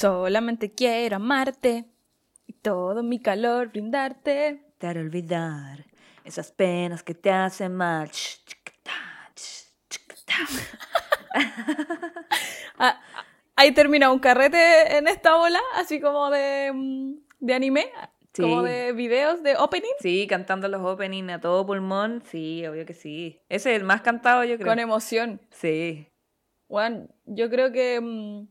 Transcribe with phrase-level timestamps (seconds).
[0.00, 1.86] Solamente quiero amarte
[2.46, 4.60] y todo mi calor brindarte.
[4.76, 5.86] Te haré olvidar
[6.22, 8.10] esas penas que te hacen mal.
[12.78, 13.00] Ah,
[13.56, 17.86] ahí termina un carrete en esta bola, así como de, mm, de anime,
[18.34, 18.42] Sí.
[18.42, 22.22] como de videos de opening, Sí, cantando los openings a todo pulmón.
[22.26, 23.40] Sí, obvio que sí.
[23.48, 24.68] Ese es el más cantado, yo creo.
[24.68, 25.40] con emoción.
[25.52, 26.06] Sí.
[26.68, 28.46] Bueno, yo creo que mm,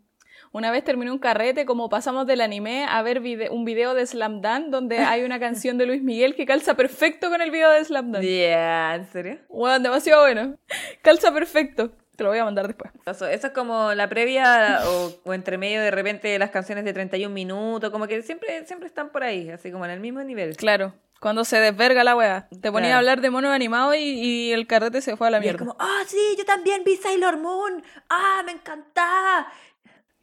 [0.55, 4.05] una vez terminé un carrete, como pasamos del anime a ver vide- un video de
[4.05, 7.69] Slam Dunk, donde hay una canción de Luis Miguel que calza perfecto con el video
[7.71, 8.23] de Slam Dunk.
[8.23, 9.39] Yeah, ¿en serio?
[9.49, 10.55] Bueno, demasiado bueno.
[11.01, 11.91] Calza perfecto.
[12.15, 12.91] Te lo voy a mandar después.
[13.05, 16.85] Eso, eso es como la previa o, o entre medio de repente de las canciones
[16.85, 20.23] de 31 minutos, como que siempre, siempre están por ahí, así como en el mismo
[20.23, 20.55] nivel.
[20.55, 22.47] Claro, cuando se desverga la wea.
[22.61, 22.95] Te ponía Claro.
[22.95, 25.43] a hablar de monos animados y, y el carrete se fue a la Y es
[25.43, 25.59] mierda.
[25.59, 27.83] como, ah, sí, yo también vi Sailor Moon.
[28.09, 29.51] Ah, me encantaba.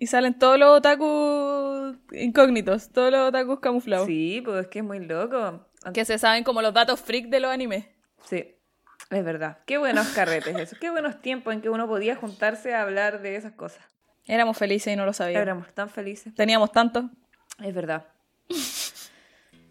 [0.03, 4.09] Y salen todos los otakus incógnitos, todos los otakus camuflados.
[4.09, 5.65] Sí, pues es que es muy loco.
[5.95, 7.87] Que se saben como los datos freak de los animes.
[8.25, 8.57] Sí,
[9.11, 9.59] es verdad.
[9.65, 10.77] Qué buenos carretes eso.
[10.81, 13.81] Qué buenos tiempos en que uno podía juntarse a hablar de esas cosas.
[14.27, 15.43] Éramos felices y no lo sabíamos.
[15.43, 16.35] Éramos tan felices.
[16.35, 17.09] Teníamos tanto.
[17.63, 18.05] Es verdad.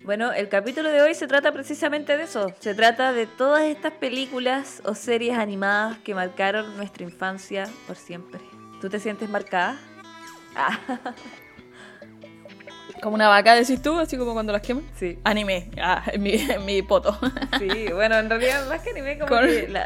[0.04, 2.52] Bueno, el capítulo de hoy se trata precisamente de eso.
[2.58, 8.42] Se trata de todas estas películas o series animadas que marcaron nuestra infancia por siempre.
[8.82, 9.78] ¿Tú te sientes marcada?
[10.56, 10.78] Ah,
[13.02, 14.84] Como una vaca, decís tú, así como cuando las queman.
[14.96, 15.18] sí.
[15.24, 17.18] Anime, ah, en mi, en mi poto.
[17.60, 19.86] Sí, bueno, en realidad más que anime como Con- que la-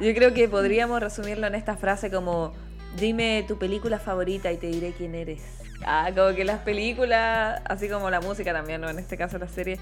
[0.00, 2.52] yo creo que podríamos resumirlo en esta frase como
[2.96, 5.42] dime tu película favorita y te diré quién eres.
[5.84, 8.88] Ah, como que las películas, así como la música también, ¿no?
[8.90, 9.78] en este caso la serie,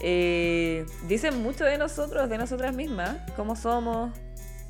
[0.00, 4.16] eh, dicen mucho de nosotros, de nosotras mismas, cómo somos.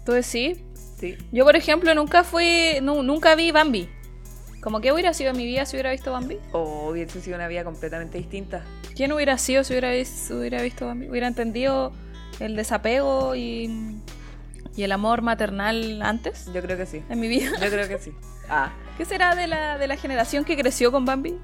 [0.06, 0.58] ¿Tú decís?
[0.98, 1.16] Sí.
[1.32, 3.88] Yo, por ejemplo, nunca fui, nu- nunca vi Bambi.
[4.62, 6.38] Como que hubiera sido mi vida si hubiera visto Bambi.
[6.52, 8.62] O hubiese sido una vida completamente distinta.
[8.94, 11.08] ¿Quién hubiera sido si hubiera, vis- hubiera visto Bambi?
[11.08, 11.92] Hubiera entendido
[12.38, 14.00] el desapego y,
[14.76, 17.02] y el amor maternal antes Yo creo que sí.
[17.10, 17.50] en mi vida.
[17.60, 18.12] Yo creo que sí.
[18.48, 18.72] Ah.
[18.96, 21.36] ¿Qué será de la, de la generación que creció con Bambi?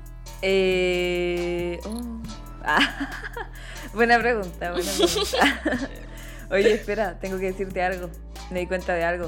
[0.42, 1.80] Eh...
[1.86, 2.22] oh.
[2.64, 3.10] Ah.
[3.94, 5.88] buena pregunta, buena pregunta.
[6.50, 8.10] Oye, espera, tengo que decirte algo.
[8.50, 9.26] Me di cuenta de algo.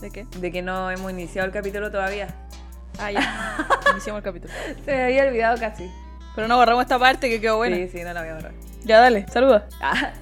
[0.00, 0.26] ¿De qué?
[0.38, 2.34] De que no hemos iniciado el capítulo todavía.
[2.98, 3.68] Ah, ya.
[3.92, 4.52] Iniciamos el capítulo.
[4.84, 5.90] Se me había olvidado casi.
[6.34, 7.76] Pero no borramos esta parte que quedó buena.
[7.76, 8.52] Sí, sí, no la voy a borrar.
[8.84, 9.68] Ya, dale, saluda.
[9.80, 10.12] Ah.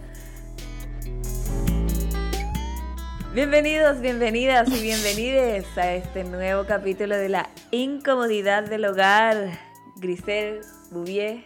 [3.34, 9.50] Bienvenidos, bienvenidas y bienvenides a este nuevo capítulo de la incomodidad del hogar.
[9.96, 11.44] Grisel, Bouvier,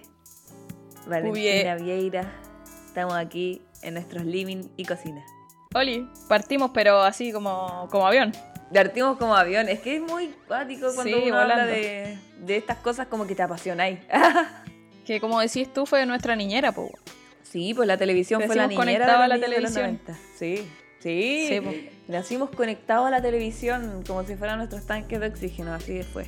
[1.07, 2.33] Valentina Vieira.
[2.87, 5.25] Estamos aquí en nuestros living y cocina.
[5.75, 8.33] Oli, partimos, pero así como, como avión.
[8.73, 9.69] Partimos como avión.
[9.69, 13.35] Es que es muy cuático cuando Sí, uno habla de, de estas cosas como que
[13.35, 13.99] te apasionáis.
[15.07, 16.89] Que como decís tú, fue nuestra niñera, po.
[17.43, 20.01] sí, pues la televisión fue la niñera a la de televisión.
[20.05, 20.15] 90.
[20.39, 20.69] Sí,
[21.01, 21.47] sí.
[21.49, 21.73] Sí, po.
[22.07, 26.27] Nacimos conectados a la televisión como si fueran nuestros tanques de oxígeno, así fue.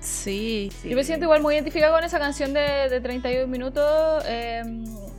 [0.00, 0.70] Sí.
[0.82, 0.88] Sí.
[0.88, 4.24] Yo me siento igual muy identificada con esa canción de, de 31 minutos.
[4.26, 4.62] eh,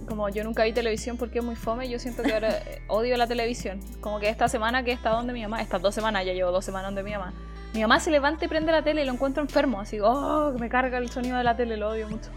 [0.09, 3.15] como yo nunca vi televisión porque es muy fome, yo siento que ahora eh, odio
[3.15, 3.79] la televisión.
[4.01, 6.51] Como que esta semana que he estado donde mi mamá, estas dos semanas, ya llevo
[6.51, 7.33] dos semanas donde mi mamá.
[7.73, 9.79] Mi mamá se levanta y prende la tele y lo encuentro enfermo.
[9.79, 12.29] Así, oh, que me carga el sonido de la tele, lo odio mucho.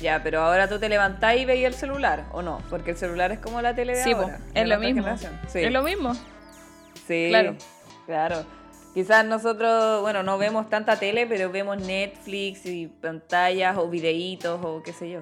[0.00, 2.58] Ya, pero ahora tú te levantás y veías el celular, ¿o no?
[2.70, 4.38] Porque el celular es como la tele de Sí, ahora.
[4.54, 5.04] es lo mismo.
[5.48, 5.58] Sí.
[5.60, 6.12] Es lo mismo.
[7.06, 7.56] Sí, Claro.
[8.06, 8.44] claro.
[8.94, 14.82] Quizás nosotros, bueno, no vemos tanta tele, pero vemos Netflix y pantallas o videitos o
[14.82, 15.20] qué sé yo.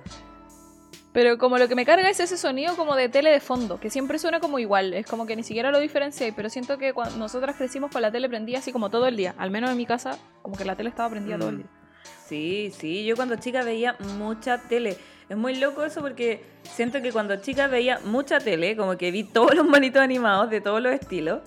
[1.17, 3.89] Pero como lo que me carga es ese sonido como de tele de fondo, que
[3.89, 7.17] siempre suena como igual, es como que ni siquiera lo diferencié, pero siento que cuando
[7.17, 9.87] nosotras crecimos con la tele prendida así como todo el día, al menos en mi
[9.87, 11.59] casa, como que la tele estaba prendida todo el Mm.
[11.61, 11.67] día.
[12.27, 14.99] Sí, sí, yo cuando chica veía mucha tele.
[15.31, 19.25] Es muy loco eso porque siento que cuando chica veía mucha tele, como que vi
[19.25, 21.41] todos los manitos animados de todos los estilos,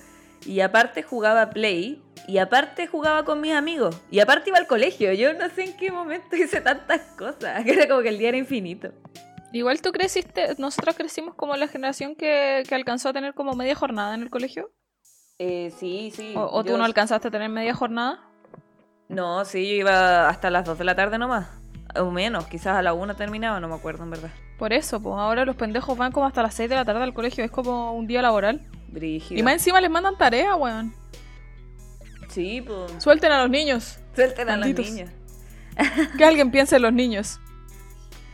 [0.48, 5.14] y aparte jugaba Play, y aparte jugaba con mis amigos, y aparte iba al colegio.
[5.14, 8.30] Yo no sé en qué momento hice tantas cosas, que era como que el día
[8.30, 8.92] era infinito.
[9.52, 13.76] Igual tú creciste, nosotros crecimos como la generación que, que alcanzó a tener como media
[13.76, 14.70] jornada en el colegio,
[15.40, 16.34] Eh, sí, sí.
[16.36, 18.20] o, o tú no alcanzaste a tener media jornada.
[19.08, 21.48] No, sí, yo iba hasta las 2 de la tarde nomás.
[21.96, 24.30] O menos, quizás a la 1 terminaba, no me acuerdo en verdad.
[24.60, 27.14] Por eso, pues ahora los pendejos van como hasta las 6 de la tarde al
[27.16, 28.62] colegio, es como un día laboral.
[28.90, 29.40] Brígido.
[29.40, 30.94] Y más encima les mandan tarea, weón.
[32.28, 33.02] Sí, pues.
[33.02, 33.98] Suelten a los niños.
[34.14, 34.86] Suelten a Malditos.
[34.86, 35.12] niñas.
[36.18, 37.40] Que alguien piense en los niños.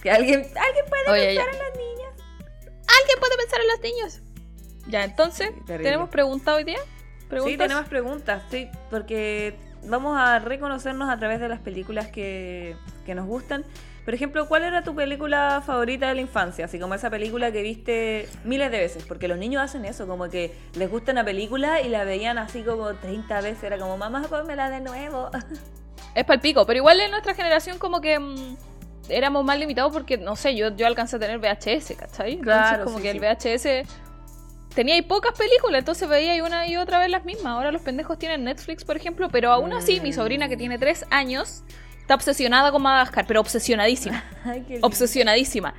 [0.06, 1.52] Que alguien, alguien puede Oye, pensar ya.
[1.52, 2.14] en las niñas.
[3.02, 4.20] ¿Alguien puede pensar en los niños?
[4.88, 5.84] Ya, entonces, terrible.
[5.84, 6.78] ¿tenemos pregunta hoy día?
[7.28, 7.52] ¿Preguntas?
[7.52, 9.56] Sí, tenemos preguntas, sí, porque
[9.86, 13.66] vamos a reconocernos a través de las películas que, que nos gustan.
[14.04, 16.66] Por ejemplo, ¿cuál era tu película favorita de la infancia?
[16.66, 20.30] Así como esa película que viste miles de veces, porque los niños hacen eso, como
[20.30, 24.22] que les gusta una película y la veían así como 30 veces, era como, mamá,
[24.30, 25.32] pónmela de nuevo.
[26.14, 28.56] Es palpico, pero igual en nuestra generación como que mm,
[29.10, 32.34] éramos más limitados porque, no sé, yo, yo alcancé a tener VHS, ¿cachai?
[32.34, 33.18] Entonces Claro, como sí, que sí.
[33.18, 33.22] el
[33.84, 33.88] VHS
[34.74, 37.48] tenía ahí pocas películas, entonces veía una y otra vez las mismas.
[37.54, 40.14] Ahora los pendejos tienen Netflix, por ejemplo, pero aún así mi Mm.
[40.14, 41.64] sobrina que tiene tres años
[42.02, 44.24] está obsesionada con Madagascar, pero obsesionadísima.
[44.46, 45.74] Ay, obsesionadísima.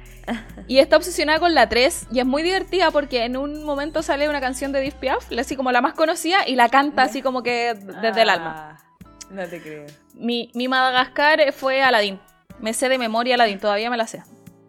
[0.67, 4.29] Y está obsesionada con la 3 y es muy divertida porque en un momento sale
[4.29, 7.45] una canción de Piaf, la- así como la más conocida, y la canta así como
[7.45, 8.77] que desde el alma.
[8.81, 8.83] Ah,
[9.31, 9.87] No te creo.
[10.15, 12.19] Mi, mi Madagascar fue Aladdin.
[12.61, 14.23] Me sé de memoria Aladdin, todavía me la sé.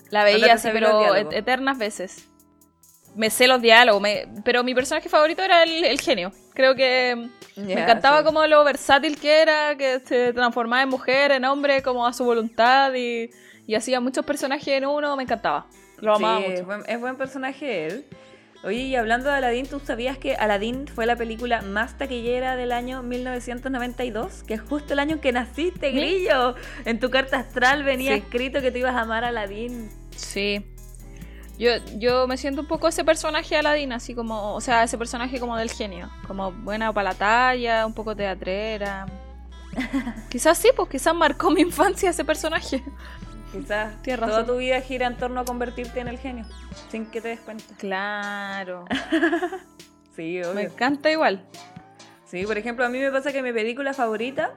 [0.09, 2.27] La veía así, pero eternas veces.
[3.15, 6.31] Me sé los diálogos, me- pero mi personaje favorito era el, el genio.
[6.53, 8.25] Creo que me Ya, encantaba sí.
[8.25, 12.23] como lo versátil que era, que se transformaba en mujer, en hombre, como a su
[12.25, 13.29] voluntad y,
[13.65, 15.65] y hacía muchos personajes en uno, me encantaba.
[15.99, 16.65] Lo amaba Sí, es mucho.
[16.65, 18.05] buen, es buen personaje él.
[18.63, 22.71] Oye, y hablando de Aladdin, ¿tú sabías que Aladdin fue la película más taquillera del
[22.71, 24.43] año 1992?
[24.43, 25.91] Que es justo el año en que naciste.
[25.91, 26.55] Grillo.
[26.83, 28.19] En tu carta astral venía Sí.
[28.19, 29.89] escrito que te ibas a amar a Aladdin.
[30.15, 30.65] Sí.
[31.59, 34.97] Yo, yo me siento un poco ese personaje de Aladdin, así como, o sea, ese
[34.97, 39.05] personaje como del genio, como buena para la talla, un poco teatrera.
[40.29, 42.83] quizás sí, pues quizás marcó mi infancia ese personaje.
[43.51, 44.45] Quizás Tienes toda razón.
[44.47, 46.45] tu vida gira en torno a convertirte en el genio,
[46.89, 47.63] sin que te des cuenta.
[47.77, 48.85] Claro.
[50.15, 50.59] Sí, Me obvio.
[50.61, 51.45] encanta igual.
[52.25, 54.49] Sí, por ejemplo, a mí me pasa que mi película favorita,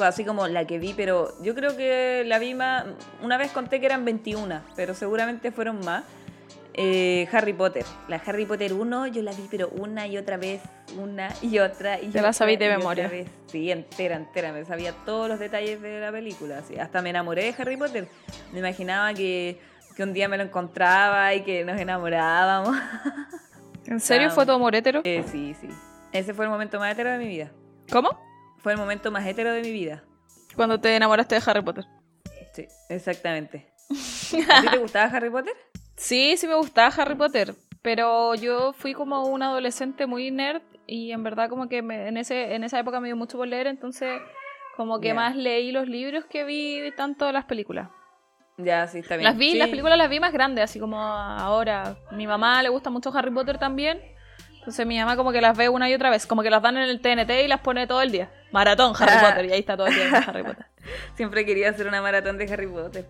[0.00, 2.84] así como la que vi, pero yo creo que la vi más,
[3.22, 6.04] una vez conté que eran 21, pero seguramente fueron más.
[6.80, 7.84] Eh, Harry Potter.
[8.06, 10.62] La Harry Potter 1 yo la vi, pero una y otra vez,
[10.96, 13.08] una y otra y Te la sabí de memoria.
[13.08, 13.28] vez.
[13.46, 14.52] Sí, entera, entera.
[14.52, 16.58] Me sabía todos los detalles de la película.
[16.58, 16.78] así.
[16.78, 18.08] Hasta me enamoré de Harry Potter.
[18.52, 19.60] Me imaginaba que,
[19.96, 22.76] que un día me lo encontraba y que nos enamorábamos.
[23.86, 25.00] ¿En serio fue tu amor hétero?
[25.04, 25.68] Eh, sí, sí.
[26.12, 27.50] Ese fue el momento más hetero de mi vida.
[27.90, 28.10] ¿Cómo?
[28.58, 30.04] Fue el momento más hetero de mi vida.
[30.54, 31.84] Cuando te enamoraste de Harry Potter.
[32.52, 33.72] Sí, exactamente.
[34.50, 35.54] ¿A ti te gustaba Harry Potter?
[35.98, 41.12] Sí, sí me gustaba Harry Potter, pero yo fui como un adolescente muy nerd y
[41.12, 43.66] en verdad como que me- en, ese, en esa época me dio mucho por leer,
[43.66, 44.20] entonces
[44.76, 47.88] como que más leí los libros que vi tanto las películas.
[48.56, 49.24] Ya, sí, está bien.
[49.24, 49.58] Las vi, Sí.
[49.58, 51.96] las películas las vi más grandes, así como ahora.
[52.12, 54.00] Mi mamá le gusta mucho Harry Potter también.
[54.58, 56.76] Entonces mi mamá como que las ve una y otra vez, como que las dan
[56.76, 58.30] en el TNT y las pone todo el día.
[58.52, 59.12] Maratón Harry.
[59.26, 60.66] Potter y ahí está todo el día Harry Potter.
[61.14, 63.06] Siempre quería hacer una maratón de Harry Potter.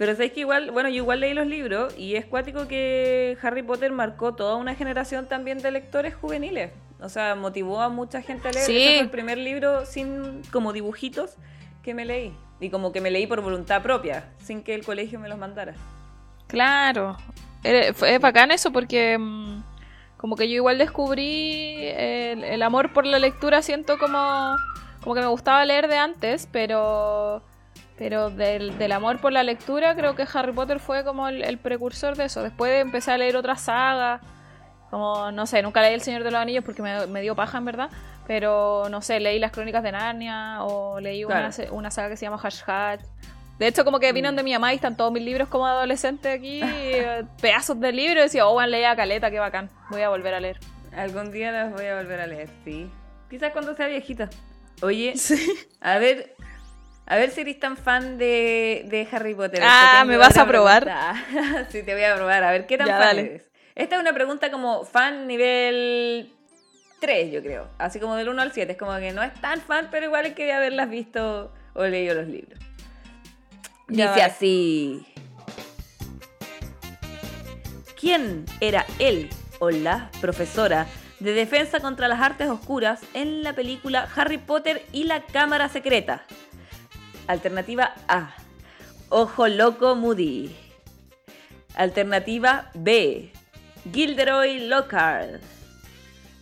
[0.00, 3.62] Pero sabes que igual, bueno, yo igual leí los libros y es cuático que Harry
[3.62, 6.70] Potter marcó toda una generación también de lectores juveniles.
[7.02, 8.64] O sea, motivó a mucha gente a leer.
[8.64, 8.76] Sí.
[8.78, 11.34] Ese fue el primer libro sin como dibujitos
[11.82, 12.34] que me leí.
[12.60, 15.74] Y como que me leí por voluntad propia, sin que el colegio me los mandara.
[16.46, 17.18] Claro.
[17.92, 19.62] Fue es bacán eso porque mm,
[20.16, 24.56] como que yo igual descubrí el, el amor por la lectura, siento como,
[25.02, 27.42] como que me gustaba leer de antes, pero,
[28.00, 31.58] pero del, del amor por la lectura creo que Harry Potter fue como el, el
[31.58, 32.42] precursor de eso.
[32.42, 34.22] Después empecé a leer otras sagas,
[34.90, 37.58] como, no sé, nunca leí El Señor de los Anillos porque me, me dio paja
[37.58, 37.90] en verdad,
[38.26, 41.52] pero no sé, leí Las Crónicas de Narnia o leí una, Claro.
[41.52, 43.00] se- una saga que se llama Hash Hash.
[43.58, 44.38] De hecho, como que vinieron Mm.
[44.38, 46.60] de mi mamá y están todos mis libros como adolescente aquí,
[47.42, 50.40] pedazos de libros, y decía, oh, van leía caleta, qué bacán, voy a volver a
[50.40, 50.58] leer.
[50.96, 52.90] Algún día las voy a volver a leer, sí.
[53.28, 54.30] Quizás cuando sea viejita.
[54.80, 55.12] Oye,
[55.82, 56.34] a ver,
[57.10, 59.60] a ver si eres tan fan de, de Harry Potter.
[59.64, 60.84] Ah, ¿me vas a probar?
[61.68, 62.44] sí, te voy a probar.
[62.44, 63.20] A ver, ¿qué tan Ya, fan dale.
[63.22, 63.50] eres?
[63.74, 66.32] Esta es una pregunta como fan nivel
[67.00, 67.66] 3, yo creo.
[67.78, 68.70] Así como del 1 al 7.
[68.70, 71.84] Es como que no es tan fan, pero igual es que de haberlas visto o
[71.84, 72.60] leído los libros.
[73.88, 75.04] Dice así.
[78.00, 80.86] ¿Quién era él o la profesora
[81.18, 86.22] de defensa contra las artes oscuras en la película Harry Potter y la Cámara Secreta?
[87.30, 88.34] Alternativa A.
[89.08, 90.50] Ojo Loco Moody.
[91.76, 93.30] Alternativa B.
[93.92, 95.40] Gilderoy Lockhart.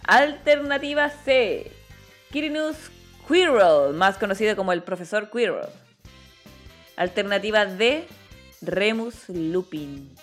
[0.04, 1.70] Alternativa C.
[2.32, 2.76] Quirinus
[3.28, 5.68] Quirrell, más conocido como el profesor Quirrell.
[6.96, 8.06] Alternativa D.
[8.62, 10.16] Remus Lupin.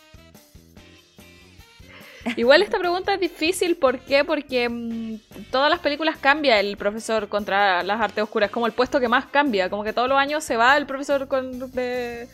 [2.37, 4.23] Igual esta pregunta es difícil, ¿por qué?
[4.23, 5.15] Porque mm,
[5.51, 9.25] todas las películas cambia el profesor contra las artes oscuras, como el puesto que más
[9.27, 12.27] cambia, como que todos los años se va el profesor con- de-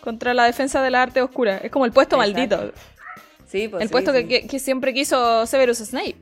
[0.00, 2.40] contra la defensa de la arte oscura, es como el puesto Exacto.
[2.58, 2.72] maldito,
[3.48, 4.26] Sí, pues el sí, puesto sí.
[4.26, 6.16] que, que- siempre quiso Severus Snape.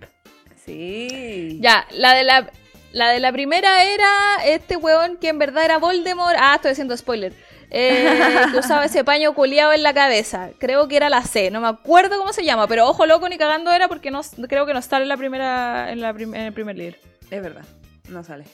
[0.64, 1.59] Sí.
[1.61, 2.50] Ya, la de la...
[2.95, 4.11] La de la primera era
[4.45, 6.37] este weón que en verdad era Voldemort.
[6.38, 7.33] Ah, estoy haciendo spoiler.
[7.75, 10.50] Eh, que usaba ese paño culiado en la cabeza.
[10.59, 13.38] Creo que era la C, no me acuerdo cómo se llama, pero ojo loco ni
[13.38, 16.43] cagando era porque no, creo que no sale en la primera en, la prim- en
[16.43, 16.99] el primer libro.
[17.31, 17.64] Es verdad,
[18.09, 18.45] no sale.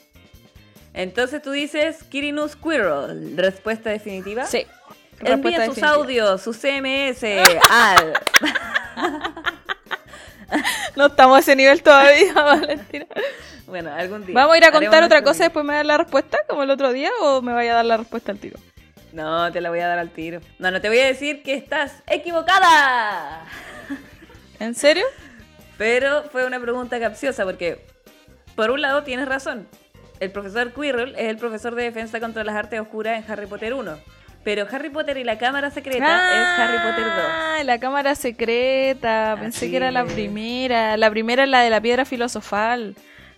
[0.93, 3.35] Entonces tú dices Kirinu Squirrel.
[3.35, 4.45] Respuesta definitiva.
[4.45, 4.65] Sí.
[5.19, 5.89] Respuesta sus definitiva.
[5.89, 7.23] audios, sus CMS
[7.69, 8.13] al.
[10.95, 13.05] No estamos a ese nivel todavía, Valentina.
[13.67, 14.33] Bueno, algún día.
[14.33, 16.71] ¿Vamos a ir a contar otra cosa y después me das la respuesta, como el
[16.71, 18.57] otro día, o me vaya a dar la respuesta al tiro?
[19.13, 20.39] No, te la voy a dar al tiro.
[20.59, 23.43] No, no te voy a decir que estás equivocada.
[24.59, 25.05] ¿En serio?
[25.77, 27.85] Pero fue una pregunta capciosa porque,
[28.55, 29.67] por un lado, tienes razón.
[30.19, 33.73] El profesor Quirrell es el profesor de defensa contra las artes oscuras en Harry Potter
[33.73, 33.97] 1.
[34.43, 37.13] Pero Harry Potter y la Cámara Secreta es Harry Potter 2.
[37.17, 39.37] Ah, la cámara secreta.
[39.39, 40.97] Pensé Así que era la primera.
[40.97, 42.95] La primera es la de la piedra filosofal.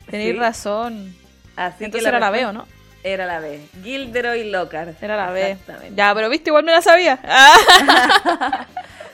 [0.10, 0.40] Tenéis Sí.
[0.40, 1.16] razón.
[1.56, 2.81] Así Entonces que era la B, respuesta ¿o no?
[3.04, 3.60] Era la B.
[3.84, 5.02] Gilderoy Lockhart.
[5.02, 5.52] Era la B.
[5.52, 5.96] Exactamente.
[5.96, 7.20] Ya, pero viste, igual me la sabía.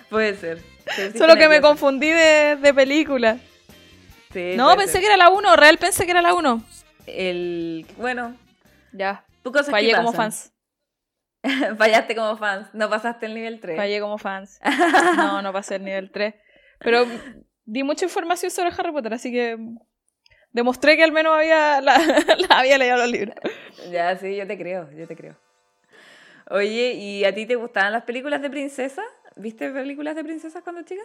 [0.09, 0.61] Puede ser.
[1.17, 3.37] Solo que me confundí de, de película.
[4.33, 5.01] Sí, No, pensé ser.
[5.01, 5.55] que era la 1.
[5.55, 6.63] Real pensé que era la 1.
[7.07, 7.85] El...
[7.97, 8.35] Bueno,
[8.91, 9.25] Ya.
[9.43, 10.51] tu cosas Fallé que como fans.
[11.77, 12.67] Fallaste como fans.
[12.73, 13.77] No pasaste el nivel 3.
[13.77, 14.59] Fallé como fans.
[15.15, 16.33] No, no pasé el nivel 3.
[16.79, 17.05] Pero
[17.65, 19.57] di mucha información sobre Harry Potter, así que
[20.51, 21.97] demostré que al menos había, la,
[22.49, 23.35] la había leído los libros.
[23.91, 25.35] Ya, sí, yo te creo, yo te creo.
[26.49, 29.03] Oye, ¿y a ti te gustaban las películas de princesa?
[29.35, 31.01] ¿Viste películas de princesas cuando chica?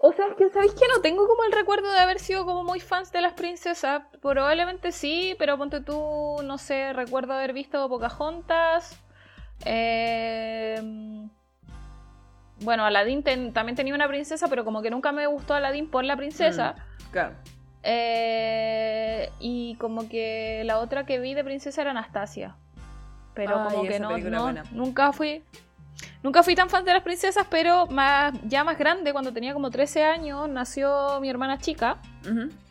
[0.00, 2.62] O sea, es que sabéis que no tengo como el recuerdo de haber sido como
[2.62, 4.02] muy fans de las princesas.
[4.22, 8.96] Probablemente sí, pero ponte tú, no sé, recuerdo haber visto Pocahontas.
[9.64, 10.80] Eh,
[12.60, 16.04] bueno, Aladdin ten- también tenía una princesa, pero como que nunca me gustó Aladdin por
[16.04, 16.74] la princesa.
[17.10, 17.34] Claro.
[17.82, 22.56] Eh, y como que la otra que vi de princesa era Anastasia.
[23.34, 25.42] Pero Ay, como que no, nunca fui.
[26.22, 29.70] Nunca fui tan fan de las princesas, pero más, ya más grande, cuando tenía como
[29.70, 31.98] 13 años, nació mi hermana chica,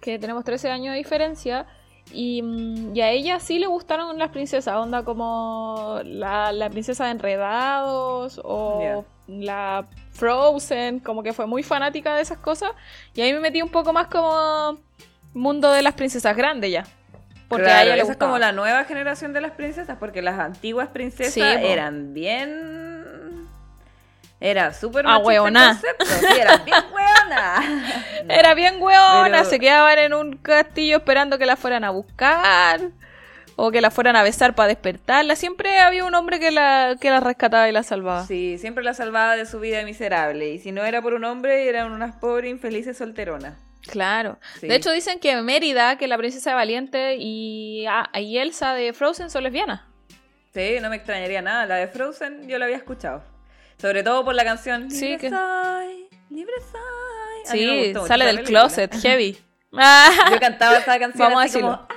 [0.02, 1.66] que tenemos 13 años de diferencia,
[2.12, 7.06] y, mm, y a ella sí le gustaron las princesas, onda como la, la princesa
[7.06, 12.72] de Enredados o la Frozen, como que fue muy fanática de esas cosas,
[13.14, 14.80] y ahí me metí un poco más como
[15.34, 16.86] mundo de las princesas grandes ya.
[17.48, 20.22] Porque a Claro, ella le esa es como la nueva generación de las princesas, porque
[20.22, 23.48] las antiguas princesas Sí, eran bien...
[24.40, 25.74] Era súper Ah, hueona.
[25.76, 27.60] Sí, eran bien hueona.
[28.26, 28.34] No.
[28.34, 32.82] Era bien hueona, Pero- se quedaban en un castillo esperando que la fueran a buscar
[33.60, 35.36] o que la fueran a besar para despertarla.
[35.36, 38.26] Siempre había un hombre que la, que la rescataba y la salvaba.
[38.26, 40.50] Sí, siempre la salvaba de su vida miserable.
[40.54, 43.56] Y si no era por un hombre, eran unas pobres infelices solteronas.
[43.90, 44.38] Claro.
[44.60, 44.68] Sí.
[44.68, 48.94] De hecho, dicen que Mérida, que la princesa de Valiente, y, ah, y Elsa de
[48.94, 49.82] Frozen son lesbianas.
[50.54, 51.66] Sí, no me extrañaría nada.
[51.66, 53.24] La de Frozen yo la había escuchado.
[53.80, 57.58] Sobre todo por la canción Sí, Libre que- soy, libre soy.
[57.60, 58.60] Sí, sale del película.
[58.62, 59.38] closet, heavy.
[59.72, 61.88] Yo cantaba esa canción Vamos a como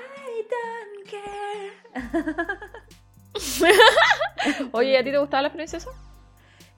[4.73, 5.93] Oye, ¿y ¿a ti te gustaban las princesas?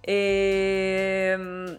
[0.02, 1.78] Eh,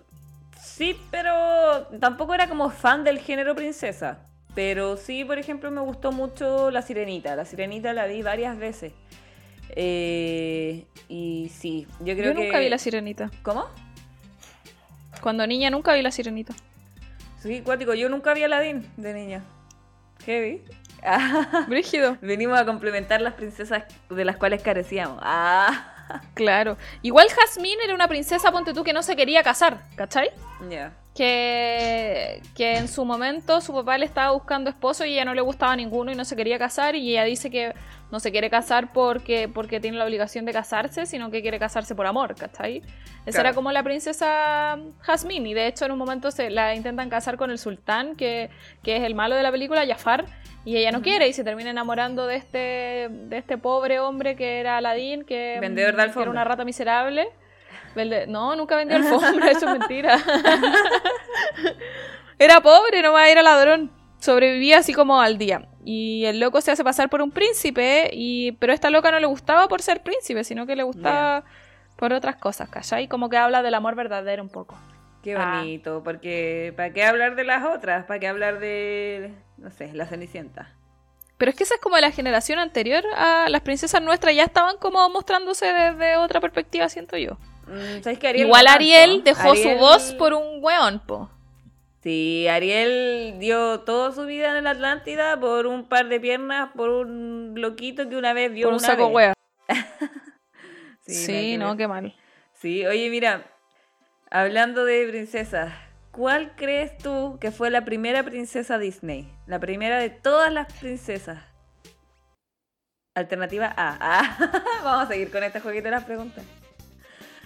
[0.60, 4.20] sí, pero tampoco era como fan del género princesa.
[4.56, 7.36] Pero sí, por ejemplo, me gustó mucho La Sirenita.
[7.36, 8.94] La Sirenita la vi varias veces.
[9.75, 12.46] Eh, y sí, yo creo Yo que...
[12.46, 13.32] nunca vi la sirenita.
[13.42, 13.66] ¿Cómo?
[15.22, 16.54] Cuando niña nunca vi la sirenita.
[17.40, 17.94] Sí, cuático.
[17.94, 19.44] Yo nunca vi Aladdin de niña.
[20.25, 20.62] Heavy.
[21.67, 22.17] Brígido.
[22.22, 25.19] Venimos a complementar las princesas de las cuales carecíamos.
[25.22, 25.89] Ah,
[26.33, 26.77] Claro.
[27.01, 30.29] Igual Jasmine era una princesa, ponte tú, que no se quería casar, ¿cachai?
[30.69, 30.91] ya.
[31.15, 35.41] Que, que en su momento su papá le estaba buscando esposo y ella no le
[35.41, 37.74] gustaba ninguno y no se quería casar y ella dice que
[38.12, 41.93] no se quiere casar porque, porque tiene la obligación de casarse, sino que quiere casarse
[41.96, 42.77] por amor, ¿cachai?
[43.25, 43.50] Esa Claro.
[43.50, 47.38] era como la princesa Jasmine y de hecho en un momento se la intentan casar
[47.38, 48.50] con el sultán, que,
[48.84, 50.25] que es el malo de la película, Jafar,
[50.65, 54.60] y ella no quiere y se termina enamorando de este, de este pobre hombre que
[54.60, 57.27] era Aladín, que, Vendedor de que era una rata miserable.
[57.95, 60.19] Vende- No, nunca vendió alfombra, eso es mentira.
[62.39, 63.91] Era pobre, nomás era ladrón.
[64.19, 65.67] Sobrevivía así como al día.
[65.85, 69.25] Y el loco se hace pasar por un príncipe, y pero esta loca no le
[69.27, 71.43] gustaba por ser príncipe, sino que le gustaba
[71.97, 73.07] por otras cosas, ¿cachai?
[73.07, 74.77] Como que habla del amor verdadero un poco.
[75.21, 75.57] Qué Ah.
[75.59, 78.05] bonito, porque ¿para qué hablar de las otras?
[78.05, 80.73] ¿Para qué hablar de, no sé, la Cenicienta?
[81.38, 84.43] Pero es que esa es como de la generación anterior a las princesas nuestras, ya
[84.43, 87.38] estaban como mostrándose desde otra perspectiva, siento yo.
[87.67, 88.67] Mm, ¿Sabes que Ariel Igual?
[88.67, 91.29] Ariel dejó Ariel- su voz por un weón, po.
[92.01, 96.89] Sí, Ariel dio toda su vida en la Atlántida por un par de piernas, por
[96.89, 99.34] un loquito que una vez vio Por un una saco hueá.
[101.05, 102.15] Sí, no, qué mal.
[102.53, 103.43] Sí, oye, mira,
[104.32, 105.74] hablando de princesas,
[106.12, 109.29] ¿cuál crees tú que fue la primera princesa Disney?
[109.46, 111.39] La primera de todas las princesas.
[113.15, 113.98] Alternativa A.
[114.00, 114.38] Ah,
[114.84, 116.43] vamos a seguir con este jueguito de las preguntas.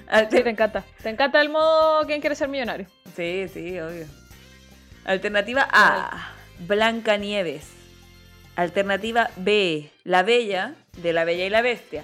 [0.07, 0.83] Sí, Alter- te encanta.
[1.03, 2.87] Te encanta el modo ¿Quién quiere ser millonario?
[3.15, 4.05] Sí, sí, obvio.
[5.05, 7.71] Alternativa A, Blancanieves.
[8.55, 12.03] Alternativa B, La Bella, de La Bella y la Bestia.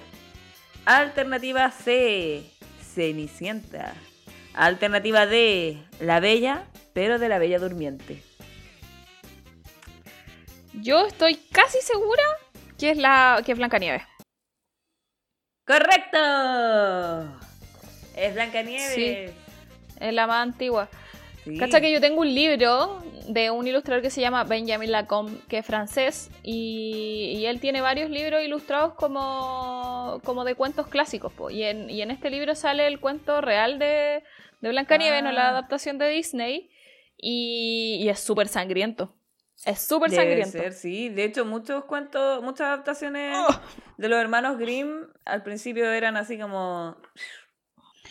[0.84, 2.44] Alternativa C,
[2.94, 3.94] Cenicienta.
[4.54, 8.22] Alternativa D, La Bella, pero de la Bella Durmiente.
[10.74, 12.22] Yo estoy casi segura
[12.78, 14.02] que es la que es Blancanieves.
[15.66, 17.40] ¡Correcto!
[18.16, 18.94] Es Blancanieves.
[18.94, 19.16] Sí.
[20.00, 20.88] Es la más antigua.
[21.44, 21.58] Sí.
[21.58, 25.58] Cacha que yo tengo un libro de un ilustrador que se llama Benjamin Lacombe, que
[25.58, 31.32] es francés, y, y él tiene varios libros ilustrados como, como de cuentos clásicos.
[31.32, 31.50] po.
[31.50, 34.22] Y, en, y en este libro sale el cuento real de,
[34.62, 35.50] de Blancanieves, no la Ah.
[35.50, 36.70] adaptación de Disney,
[37.18, 39.14] y, y es súper sangriento.
[39.66, 40.50] Es súper sangriento.
[40.58, 41.08] ser, sí.
[41.10, 43.60] De hecho, muchos cuentos, muchas adaptaciones Oh.
[43.98, 46.96] de los hermanos Grimm al principio eran así como.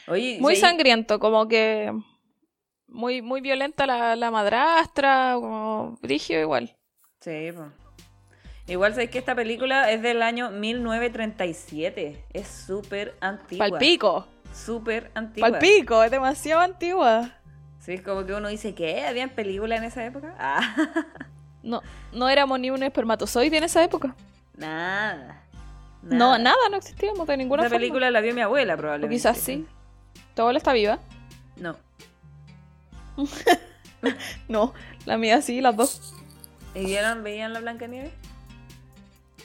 [0.07, 1.91] Oye, Muy sí, sangriento, como que
[2.87, 6.75] muy, muy violenta la, la madrastra, como Brigio igual.
[7.21, 7.65] Sí, po.
[8.67, 12.25] Igual sabéis que esta película es del año 1937.
[12.33, 13.69] Es súper antigua.
[13.69, 15.49] Palpico, Súper antigua.
[15.51, 17.31] palpico, es demasiado antigua.
[17.79, 19.03] Sí, es como que uno dice, ¿qué?
[19.05, 20.35] ¿Habían películas en esa época?
[20.39, 20.75] Ah,
[21.63, 21.81] No,
[22.11, 24.15] no éramos ni un espermatozoide en esa época.
[24.57, 25.39] nada.
[26.01, 27.79] No, nada, no existíamos de ninguna Esa forma.
[27.79, 29.15] película la vio mi abuela O probablemente.
[29.15, 29.65] quizás sí.
[30.35, 30.99] ¿Tu abuela está viva?
[31.57, 31.75] No.
[34.49, 34.73] No,
[35.05, 36.13] la mía sí, las dos.
[36.75, 38.11] ¿Y vieron, veían la Blanca Nieve?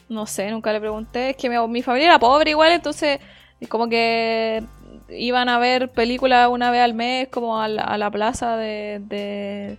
[0.08, 1.30] No sé, nunca le pregunté.
[1.30, 3.20] Es que mi, mi familia era pobre igual, entonces
[3.60, 4.64] es como que
[5.10, 9.00] iban a ver películas una vez al mes, como a la, a la plaza de,
[9.04, 9.78] de-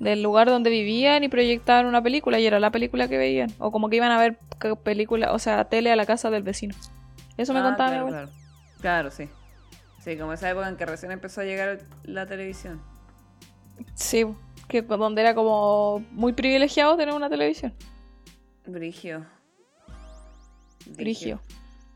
[0.00, 3.50] del lugar donde vivían y proyectaban una película y era la película que veían.
[3.58, 4.38] O como que iban a ver
[4.82, 6.74] película, o sea, tele a la casa del vecino.
[7.38, 8.26] Eso me Ah, contaba mi claro, abuela.
[8.26, 8.44] Claro.
[8.82, 9.28] Claro, sí.
[10.04, 12.82] Sí, como esa época en que recién empezó a llegar la televisión.
[13.94, 14.26] Sí,
[14.68, 17.72] que donde era como muy privilegiado tener una televisión.
[18.66, 19.24] Brigio.
[20.84, 21.40] Brigio.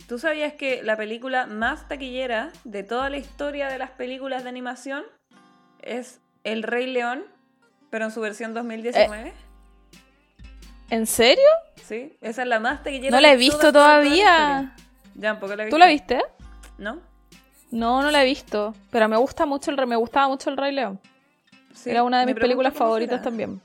[0.07, 4.49] ¿Tú sabías que la película más taquillera de toda la historia de las películas de
[4.49, 5.05] animación
[5.83, 7.27] es El Rey León,
[7.90, 9.35] pero en su versión 2019?
[10.88, 11.44] ¿En serio?
[11.85, 13.14] Sí, esa es la más taquillera.
[13.14, 14.75] No la he visto todavía.
[15.14, 16.23] Ya, un poco la he ¿Tú la viste?
[16.79, 17.03] ¿No?
[17.70, 18.74] No, no la he visto.
[18.90, 21.00] Pero me gusta mucho el Rey- me gustaba mucho el Rey León.
[21.74, 23.22] Sí, Era una de mis películas favoritas será.
[23.24, 23.61] también.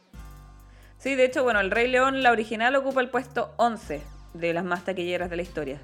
[0.99, 4.01] Sí, de hecho, bueno, El Rey León, la original, ocupa el puesto 11
[4.33, 5.81] de las más taquilleras de la historia.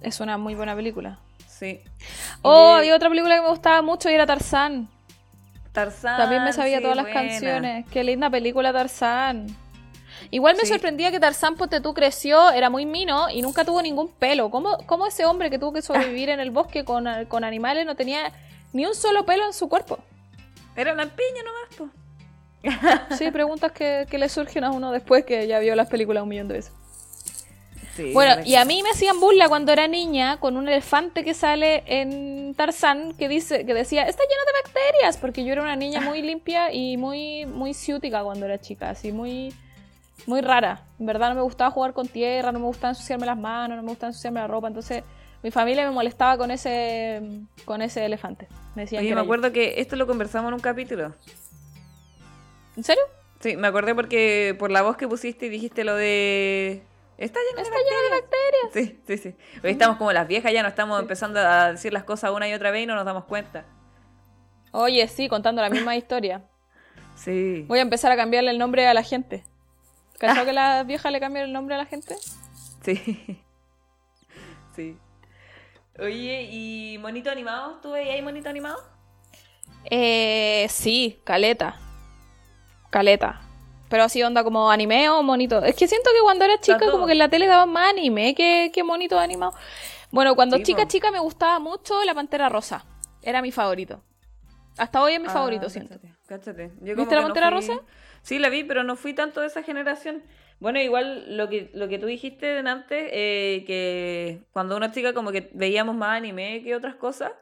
[0.00, 1.18] Es una muy buena película.
[1.48, 1.80] Sí.
[2.42, 4.88] Oh, Y había otra película que me gustaba mucho y era Tarzán.
[5.72, 6.16] Tarzán.
[6.18, 7.20] También me sabía sí, todas las buena.
[7.20, 7.86] canciones.
[7.90, 9.46] Qué linda película Tarzán.
[10.30, 10.68] Igual me Sí.
[10.68, 14.50] sorprendía que Tarzán, ponte tú, creció, era muy mino y nunca tuvo ningún pelo.
[14.50, 17.94] ¿Cómo, cómo ese hombre que tuvo que sobrevivir en el bosque con, con animales no
[17.96, 18.32] tenía
[18.72, 19.98] ni un solo pelo en su cuerpo?
[20.76, 21.88] Era piña nomás, po.
[23.16, 26.28] Sí, preguntas que, que le surgen a uno después que ya vio las películas un
[26.28, 26.72] millón de veces.
[27.96, 31.34] Sí, Bueno, y a mí me hacían burla cuando era niña con un elefante que
[31.34, 35.74] sale en Tarzán que dice que decía, está lleno de bacterias, porque yo era una
[35.74, 39.52] niña muy limpia y muy muy ciútica cuando era chica, así muy
[40.26, 40.82] muy rara.
[40.98, 43.82] En verdad no me gustaba jugar con tierra, no me gustaba ensuciarme las manos, no
[43.82, 45.02] me gustaba ensuciarme la ropa, entonces
[45.42, 47.22] mi familia me molestaba con ese
[47.64, 48.48] con ese elefante.
[48.74, 49.24] Me decían Oye, que me yo.
[49.24, 51.14] acuerdo que esto lo conversamos en un capítulo.
[52.76, 53.02] ¿En serio?
[53.40, 56.82] Sí, me acordé porque por la voz que pusiste y dijiste lo de...
[57.18, 58.72] Está lleno Está de lleno de bacterias.
[58.72, 59.60] Sí, sí, sí.
[59.64, 62.52] Hoy estamos como las viejas, ya no estamos empezando a decir las cosas una y
[62.54, 63.64] otra vez y no nos damos cuenta.
[64.70, 66.42] Oye, sí, contando la misma historia.
[67.16, 67.64] Sí.
[67.66, 69.44] Voy a empezar a cambiarle el nombre a la gente.
[70.18, 72.16] ¿Cachado que las viejas le cambian el nombre a la gente?
[72.84, 73.44] Sí.
[74.76, 74.96] Sí.
[75.98, 77.80] Oye, ¿y monito animado?
[77.82, 78.78] ¿Tú veías ahí monito animado?
[79.90, 81.74] Eh, sí, caleta.
[82.90, 83.40] Caleta.
[83.88, 85.64] Pero así onda como anime o monito.
[85.64, 88.34] Es que siento que cuando era chica como que en la tele daban más anime
[88.36, 89.54] que, que monito animado.
[90.12, 92.84] Bueno, cuando Sí, chica chica me gustaba mucho la Pantera Rosa.
[93.20, 94.00] Era mi favorito.
[94.76, 95.98] Hasta hoy es mi Ah, favorito, siento.
[96.28, 96.70] cáchate.
[96.82, 97.80] Yo ¿Viste la no Pantera fui- Rosa?
[98.28, 100.22] Sí, la vi, pero no fui tanto de esa generación.
[100.60, 105.32] Bueno, igual lo que, lo que tú dijiste antes, eh, que cuando una chica como
[105.32, 107.32] que veíamos más anime que otras cosas,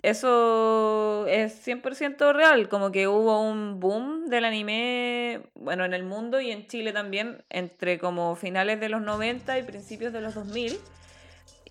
[0.00, 6.40] eso es 100% real, como que hubo un boom del anime, bueno, en el mundo
[6.40, 10.78] y en Chile también, entre como finales de los 90 y principios de los 2000.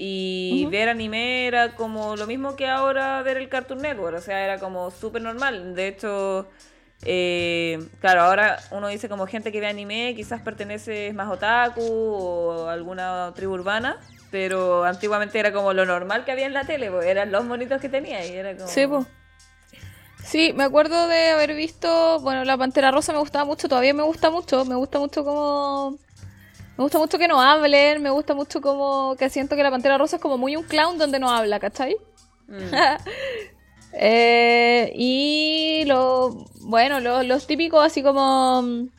[0.02, 4.46] Y ver anime era como lo mismo que ahora ver el Cartoon Network, o sea,
[4.46, 5.74] era como súper normal.
[5.74, 6.48] De hecho,
[7.04, 12.68] eh, claro, ahora uno dice como gente que ve anime, quizás pertenece más otaku o
[12.68, 13.98] alguna tribu urbana,
[14.32, 17.80] pero antiguamente era como lo normal que había en la tele, pues, eran los monitos
[17.82, 18.68] que tenía y era como...
[18.68, 19.06] Sí, pues.
[20.24, 24.04] Sí, me acuerdo de haber visto, bueno, la Pantera Rosa me gustaba mucho, todavía me
[24.04, 25.98] gusta mucho, me gusta mucho como
[26.80, 29.98] me gusta mucho que no hablen, me gusta mucho como que siento que la Pantera
[29.98, 31.98] Rosa es como muy un clown donde no habla, ¿cachai?
[32.48, 32.72] Mm.
[33.94, 38.90] Eh, y lo, bueno, los típicos así como mm,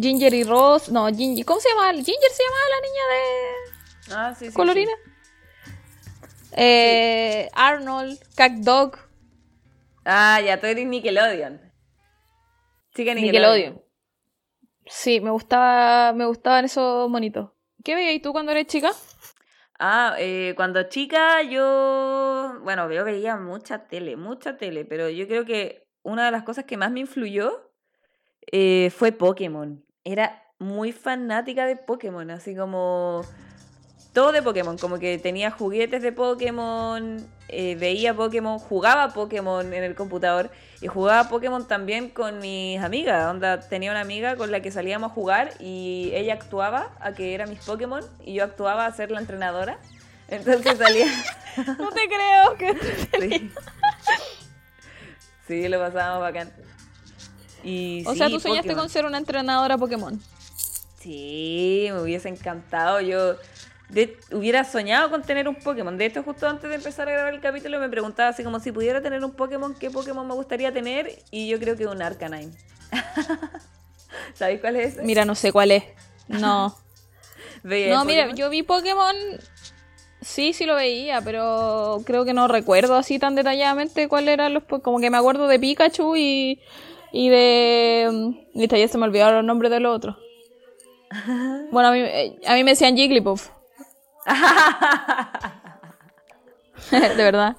[0.00, 1.92] Ginger y Rose, no, Ginger, ¿cómo se llama?
[1.92, 4.92] Ginger se llama la niña de ah, sí, sí, Colorina.
[6.52, 8.98] Eh, Arnold, Cat Dog.
[10.04, 11.60] Ah, ya, tú eres Nickelodeon.
[12.94, 13.74] Sigue Nickelodeon.
[13.74, 13.82] Nickelodeon.
[14.86, 17.50] Sí, me gustaba, me gustaban esos monitos.
[17.84, 18.92] ¿Qué veías tú cuando eres chica?
[19.78, 25.44] Ah, eh, cuando chica yo, bueno, yo veía mucha tele, mucha tele, pero yo creo
[25.44, 27.72] que una de las cosas que más me influyó
[28.52, 29.84] eh, fue Pokémon.
[30.04, 33.22] Era muy fanática de Pokémon, así como
[34.14, 39.84] todo de Pokémon, como que tenía juguetes de Pokémon, eh, veía Pokémon, jugaba Pokémon en
[39.84, 40.50] el computador
[40.86, 43.28] y jugaba Pokémon también con mis amigas.
[43.28, 47.34] Onda, tenía una amiga con la que salíamos a jugar y ella actuaba a que
[47.34, 49.80] era mis Pokémon y yo actuaba a ser la entrenadora.
[50.28, 51.08] Entonces salía.
[51.78, 53.08] no te creo que.
[53.20, 53.50] sí.
[55.48, 56.52] sí, lo pasábamos bacán.
[57.64, 60.22] Y, o sea, tú soñaste con ser una entrenadora Pokémon.
[61.00, 63.00] Sí, me hubiese encantado.
[63.00, 63.34] Yo
[64.32, 65.96] hubiera soñado con tener un Pokémon.
[65.96, 68.72] De hecho, justo antes de empezar a grabar el capítulo me preguntaba así como si
[68.72, 71.22] pudiera tener un Pokémon, ¿qué Pokémon me gustaría tener?
[71.30, 72.52] Y yo creo que un Arcanine.
[74.34, 75.02] ¿Sabéis cuál es ese?
[75.02, 75.84] Mira, no sé cuál es.
[76.28, 76.76] No.
[77.62, 79.14] no, mira, yo vi Pokémon...
[80.20, 84.64] Sí, sí lo veía, pero creo que no recuerdo así tan detalladamente cuáles eran los...
[84.64, 86.60] Como que me acuerdo de Pikachu y,
[87.12, 88.34] y de...
[88.52, 90.16] Listo, ya se me olvidaron los nombres de los otros.
[91.70, 93.50] Bueno, a mí, eh, a mí me decían Jigglypuff.
[96.90, 97.56] De verdad.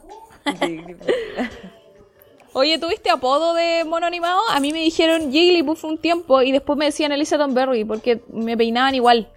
[2.53, 4.39] Oye, ¿tuviste apodo de mono animado?
[4.49, 8.58] A mí me dijeron Jigglypuff un tiempo y después me decían Elisa Berry porque me
[8.58, 9.32] peinaban igual.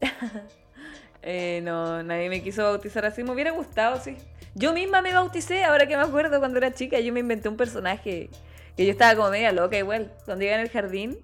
[1.22, 3.22] eh, no, nadie me quiso bautizar así.
[3.22, 4.16] Me hubiera gustado, sí.
[4.54, 6.98] Yo misma me bauticé, ahora que me acuerdo cuando era chica.
[7.00, 8.30] Yo me inventé un personaje
[8.76, 10.12] que yo estaba como media loca igual.
[10.24, 11.18] Cuando iba en el jardín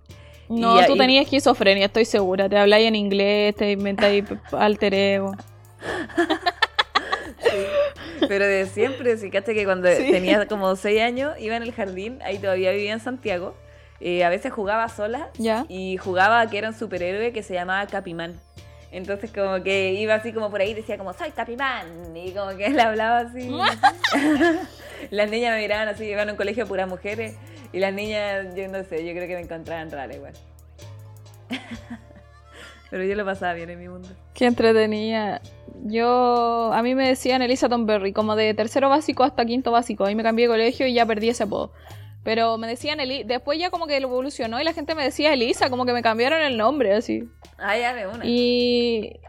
[0.48, 2.48] no, tú tenías esquizofrenia, estoy segura.
[2.48, 5.32] Te habláis en inglés, te inventáis alter ego.
[8.28, 12.38] Pero de siempre, fíjate que cuando tenía como 6 años, iba en el jardín, ahí
[12.38, 13.54] todavía vivía en Santiago.
[14.00, 15.30] Eh, a veces jugaba sola
[15.68, 18.40] y jugaba que era un superhéroe que se llamaba Capimán.
[18.90, 22.66] Entonces como que iba así como por ahí decía como soy Capimán y como que
[22.66, 23.50] él hablaba así.
[25.10, 27.36] Las niñas me miraban así, iban a un colegio de puras mujeres
[27.72, 30.34] y las niñas, yo no sé, yo creo que me encontraban rara igual.
[32.90, 34.08] Pero yo lo pasaba bien en mi mundo.
[34.34, 35.42] Qué entretenía.
[35.84, 40.06] Yo, a mí me decían Elisa Tomberry, como de tercero básico hasta quinto básico.
[40.06, 41.72] Ahí me cambié de colegio y ya perdí ese apodo.
[42.24, 45.34] Pero me decían Elisa, después ya como que lo evolucionó y la gente me decía
[45.34, 47.28] Elisa, como que me cambiaron el nombre así.
[47.58, 48.24] Ah, ya de una.
[48.24, 49.20] Y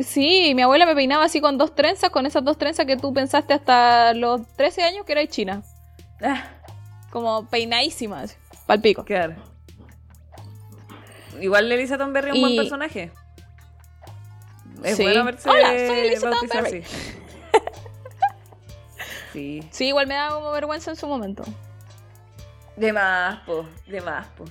[0.00, 3.12] sí, mi abuela me peinaba así con dos trenzas, con esas dos trenzas que tú
[3.12, 5.62] pensaste hasta los 13 años que era china.
[6.22, 6.57] Ah
[7.10, 9.04] como peinadísimas, palpico.
[9.04, 9.36] Claro.
[11.40, 13.12] Igual Elisa Tomberry es un buen personaje.
[14.82, 16.84] Es bueno verse Hola, soy Elisa Tomberry.
[19.32, 19.68] sí.
[19.70, 21.44] Sí, igual me da como vergüenza en su momento.
[22.76, 24.44] De más, po, de más, po.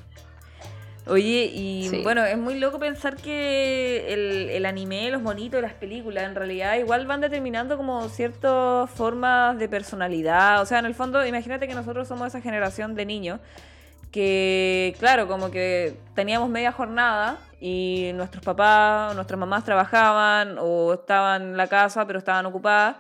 [1.10, 6.26] Oye, y bueno, es muy loco pensar que el, el, anime, los monitos, las películas,
[6.26, 10.62] en realidad igual van determinando como ciertas formas de personalidad.
[10.62, 13.40] O sea, en el fondo, imagínate que nosotros somos esa generación de niños
[14.12, 21.42] que, claro, como que teníamos media jornada y nuestros papás, nuestras mamás trabajaban o estaban
[21.44, 22.98] en la casa pero estaban ocupadas.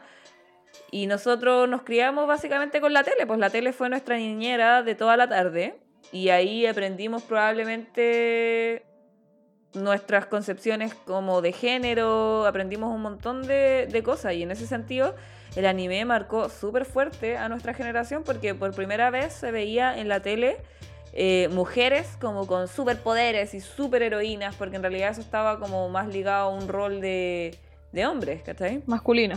[0.92, 4.96] Y nosotros nos criamos básicamente con la tele, pues la tele fue nuestra niñera de
[4.96, 5.78] toda la tarde.
[6.12, 8.84] Y ahí aprendimos probablemente
[9.74, 15.16] nuestras concepciones como de género, aprendimos un montón de, cosas y en ese sentido
[15.56, 20.08] el anime marcó súper fuerte a nuestra generación porque por primera vez se veía en
[20.08, 20.58] la tele
[21.14, 26.50] eh, mujeres como con superpoderes y superheroínas, porque en realidad eso estaba como más ligado
[26.50, 27.58] a un rol de,
[27.92, 28.84] de hombres, ¿cachai?
[28.86, 29.36] Masculino.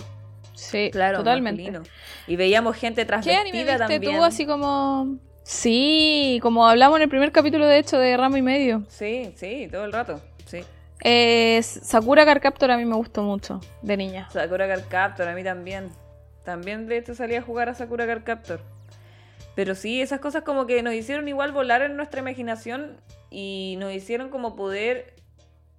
[0.52, 1.62] Sí, Claro, totalmente.
[1.62, 1.90] masculino.
[2.26, 4.18] Y veíamos gente ¿Qué anime transvestida viste también.
[4.18, 5.18] tú así como...
[5.42, 8.84] Sí, como hablamos en el primer capítulo de hecho de Ramo y Medio.
[8.88, 10.20] Sí, sí, todo el rato.
[10.46, 10.64] Sí.
[11.02, 14.28] Eh, Sakura Card Captor a mí me gustó mucho, de niña.
[14.30, 15.90] Sakura Card Captor, a mí también.
[16.44, 18.60] También de hecho salí a jugar a Sakura Card Captor.
[19.54, 22.96] Pero sí, esas cosas como que nos hicieron igual volar en nuestra imaginación
[23.30, 25.14] y nos hicieron como poder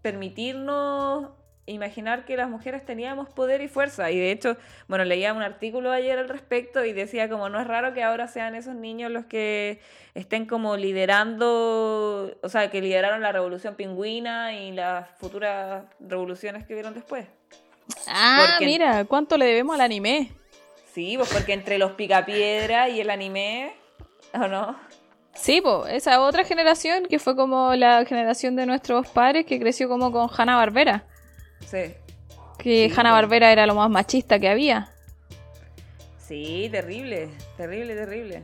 [0.02, 1.30] permitirnos
[1.72, 4.12] imaginar que las mujeres teníamos poder y fuerza.
[4.12, 4.58] Y de hecho,
[4.88, 8.28] bueno, leía un artículo ayer al respecto y decía como no es raro que ahora
[8.28, 9.80] sean esos niños los que
[10.14, 16.74] estén como liderando, o sea, que lideraron la revolución pingüina y las futuras revoluciones que
[16.74, 17.26] vieron después.
[18.08, 20.32] Ah, Porque- mira, ¿cuánto le debemos al anime?
[20.94, 23.74] Sí, pues porque entre los picapiedra y el anime,
[24.34, 24.78] ¿o no?
[25.34, 29.88] Sí, pues, esa otra generación que fue como la generación de nuestros padres que creció
[29.88, 31.06] como con Hanna Barbera.
[31.66, 31.94] Sí.
[32.58, 33.12] Que Sí, Hanna.
[33.12, 34.90] Barbera era lo más machista que había.
[36.20, 38.44] Sí, terrible, terrible, terrible.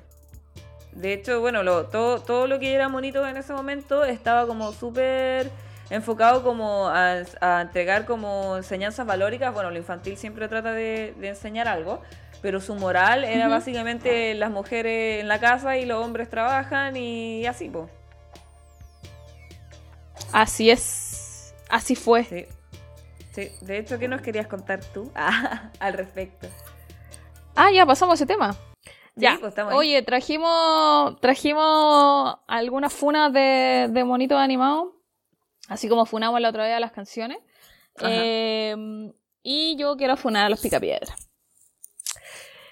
[0.92, 4.74] De hecho, bueno, lo, todo, todo lo que era bonito en ese momento estaba como
[4.74, 5.52] súper
[5.90, 9.54] enfocado como a, a entregar como enseñanzas valóricas.
[9.54, 12.02] Bueno, lo infantil siempre trata de, de enseñar algo,
[12.42, 17.46] pero su moral era básicamente las mujeres en la casa y los hombres trabajan y
[17.46, 17.90] así, pues.
[20.34, 21.54] Así es.
[21.70, 22.24] Así fue.
[22.24, 22.48] Sí.
[23.38, 26.48] Sí, de hecho, ¿qué nos querías contar tú Ah, al respecto?
[27.56, 28.56] Ah, ya pasamos a ese tema.
[29.16, 29.38] Ya.
[29.40, 29.54] pues.
[29.74, 34.88] Oye, trajimos trajimos algunas funas de, de monitos animados.
[35.68, 37.38] Así como funamos la otra vez a las canciones.
[38.02, 38.76] Eh,
[39.44, 41.30] y yo quiero funar a los picapiedras.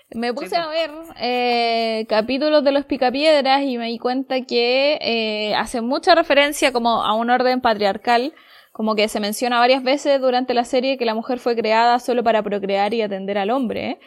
[0.09, 0.61] Me puse pues.
[0.61, 6.15] a ver eh, capítulos de los picapiedras y me di cuenta que eh, hacen mucha
[6.15, 8.33] referencia como a un orden patriarcal,
[8.75, 12.25] como que se menciona varias veces durante la serie que la mujer fue creada solo
[12.25, 13.99] para procrear y atender al hombre.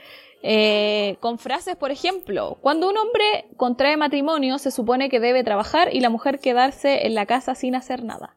[0.43, 5.89] Eh, con frases, por ejemplo, cuando un hombre contrae matrimonio se supone que debe trabajar
[5.95, 8.37] y la mujer quedarse en la casa sin hacer nada.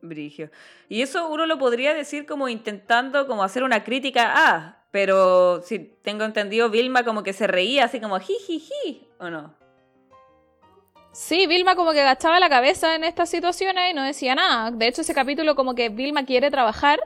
[0.00, 0.50] Brigio.
[0.88, 5.80] Y eso uno lo podría decir como intentando como hacer una crítica a, pero si
[5.80, 9.54] tengo entendido, Vilma como que se reía así como jijiji, ¿o no?
[11.14, 14.72] Sí, Vilma como que agachaba la cabeza en estas situaciones y no decía nada.
[14.72, 16.98] De hecho, ese capítulo como que Vilma quiere trabajar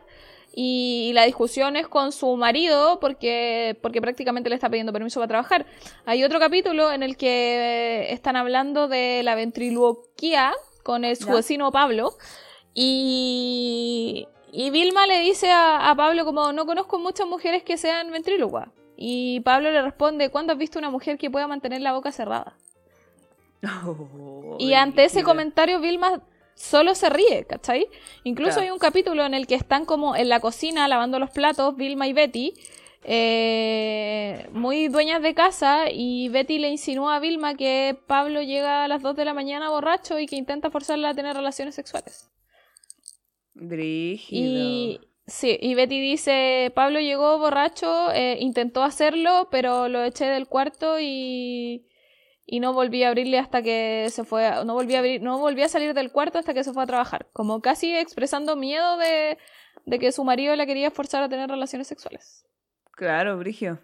[0.54, 5.28] y la discusión es con su marido porque, porque prácticamente le está pidiendo permiso para
[5.28, 5.66] trabajar.
[6.06, 11.34] Hay otro capítulo en el que están hablando de la ventriloquía con el, su Ya.
[11.34, 12.14] vecino Pablo
[12.72, 18.10] y, y Vilma le dice a, a Pablo como no conozco muchas mujeres que sean
[18.10, 18.70] ventrílocuas.
[18.96, 22.56] Y Pablo le responde, ¿cuándo has visto una mujer que pueda mantener la boca cerrada?
[24.58, 26.22] Y ante ese comentario, Vilma
[26.54, 27.86] solo se ríe, ¿cachai?
[28.24, 28.62] Incluso Claro.
[28.66, 32.06] hay un capítulo en el que están como en la cocina lavando los platos, Vilma
[32.08, 32.54] y Betty,
[33.04, 38.88] eh, muy dueñas de casa, y Betty le insinúa a Vilma que Pablo llega a
[38.88, 42.28] las 2 de la mañana borracho y que intenta forzarla a tener relaciones sexuales.
[43.54, 44.44] Brígido.
[44.60, 50.46] Y sí, y Betty dice, Pablo llegó borracho, eh, intentó hacerlo, pero lo eché del
[50.48, 51.87] cuarto y,
[52.50, 55.38] y no volví a abrirle hasta que se fue, a- no volví a abrir, no
[55.38, 58.96] volví a salir del cuarto hasta que se fue a trabajar, como casi expresando miedo
[58.96, 59.36] de,
[59.84, 62.46] de que su marido la quería forzar a tener relaciones sexuales.
[62.92, 63.80] Claro, Brigio.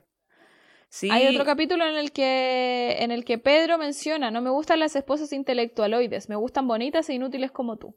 [0.88, 1.10] Sí.
[1.10, 4.96] Hay otro capítulo en el que en el que Pedro menciona, no me gustan las
[4.96, 7.96] esposas intelectualoides, me gustan bonitas e inútiles como tú,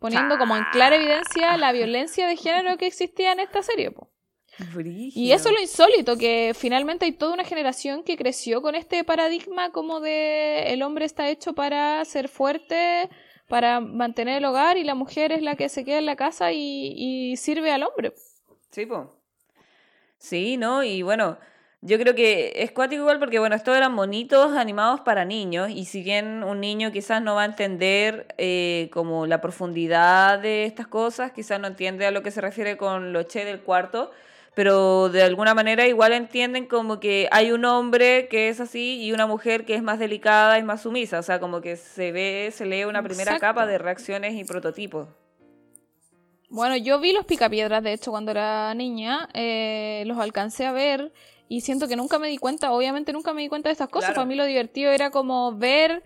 [0.00, 3.90] poniendo como en clara evidencia la violencia de género que existía en esta serie.
[3.92, 4.10] po.
[4.74, 5.24] Brígido.
[5.24, 9.04] Y eso es lo insólito, que finalmente hay toda una generación que creció con este
[9.04, 13.08] paradigma como de el hombre está hecho para ser fuerte,
[13.48, 16.52] para mantener el hogar y la mujer es la que se queda en la casa
[16.52, 18.12] y, y sirve al hombre.
[18.70, 19.14] Sí, po.
[20.18, 20.82] Sí, ¿no?
[20.82, 21.38] Y bueno,
[21.80, 25.84] yo creo que es cuático igual porque, bueno, estos eran monitos animados para niños y
[25.84, 30.88] si bien un niño quizás no va a entender eh, como la profundidad de estas
[30.88, 34.10] cosas, quizás no entiende a lo que se refiere con lo che del cuarto,
[34.58, 39.12] pero de alguna manera igual entienden como que hay un hombre que es así y
[39.12, 42.50] una mujer que es más delicada y más sumisa, o sea, como que se ve,
[42.52, 43.54] se lee una primera Exacto.
[43.54, 45.06] capa de reacciones y prototipos.
[46.48, 51.12] Bueno, yo vi los picapiedras, de hecho, cuando era niña, eh, los alcancé a ver
[51.48, 54.08] y siento que nunca me di cuenta, obviamente nunca me di cuenta de estas cosas.
[54.08, 54.22] Claro.
[54.22, 56.02] Para mí lo divertido era como ver,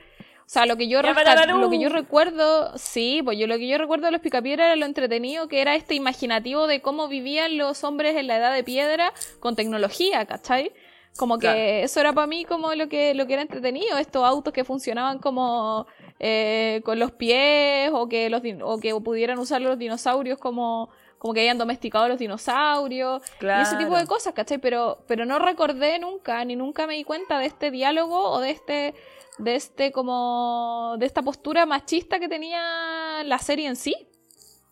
[0.53, 3.67] sea, lo que yo ¡Ya, rescat- lo que yo recuerdo, sí, pues yo lo que
[3.69, 7.57] yo recuerdo de los picapiedras era lo entretenido que era este imaginativo de cómo vivían
[7.57, 10.73] los hombres en la edad de piedra con tecnología, ¿cachai?
[11.17, 11.59] Como que Claro.
[11.85, 15.19] eso era para mí como lo que, lo que era entretenido, estos autos que funcionaban
[15.19, 15.87] como
[16.19, 20.89] eh, con los pies o que, los, o que pudieran usar los dinosaurios como,
[21.19, 23.23] como que habían domesticado a los dinosaurios
[23.59, 24.59] y ese tipo de cosas, ¿cachai?
[24.59, 28.51] Pero, pero no recordé nunca, ni nunca me di cuenta de este diálogo o de
[28.51, 28.95] este,
[29.39, 33.95] de este como, de esta postura machista que tenía la serie en sí.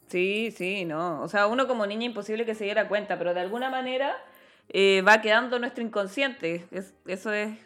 [0.08, 1.22] Sí, sí, no.
[1.22, 4.16] O sea, uno como niña imposible que se diera cuenta, pero de alguna manera
[4.68, 6.66] eh, va quedando nuestro inconsciente.
[7.06, 7.58] eso es,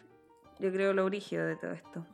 [0.59, 2.05] yo creo, lo origen de todo esto.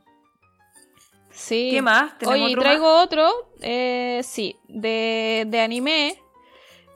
[1.30, 1.70] Sí.
[1.72, 2.12] ¿Qué más?
[2.26, 6.18] Oye, traigo otro, eh, sí, de, de anime,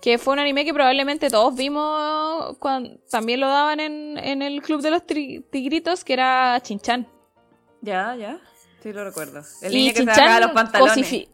[0.02, 4.60] que fue un anime que probablemente todos vimos, cuando, también lo daban en, en el
[4.62, 7.06] Club de los Tigritos, que era Chinchan.
[7.86, 8.40] Ya, ya,
[8.82, 9.42] sí lo recuerdo.
[9.62, 11.28] El niño que se bajaba los pantalones.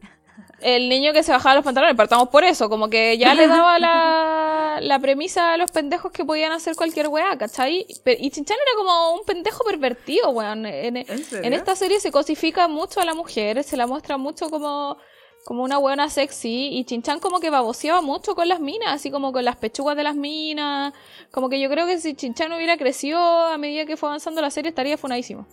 [0.60, 3.78] El niño que se bajaba los pantalones, partamos por eso, como que ya le daba
[3.78, 7.86] la, la premisa a los pendejos que podían hacer cualquier weá, ¿cachai?
[7.88, 10.66] Y Chinchan era como un pendejo pervertido, weón.
[10.66, 14.98] En, en, esta serie se cosifica mucho a la mujer, se la muestra mucho como
[15.44, 19.32] como una buena sexy y Chinchan como que baboseaba mucho con las minas, así como
[19.32, 20.92] con las pechugas de las minas,
[21.32, 24.50] como que yo creo que si Chinchan hubiera crecido a medida que fue avanzando la
[24.50, 25.46] serie estaría funadísimo.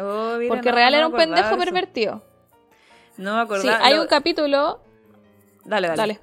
[0.00, 2.22] Oh, Porque real era un pendejo pervertido.
[3.16, 3.78] No me acordaba.
[3.78, 4.80] Sí, hay un capítulo.
[5.64, 6.20] Dale, dale.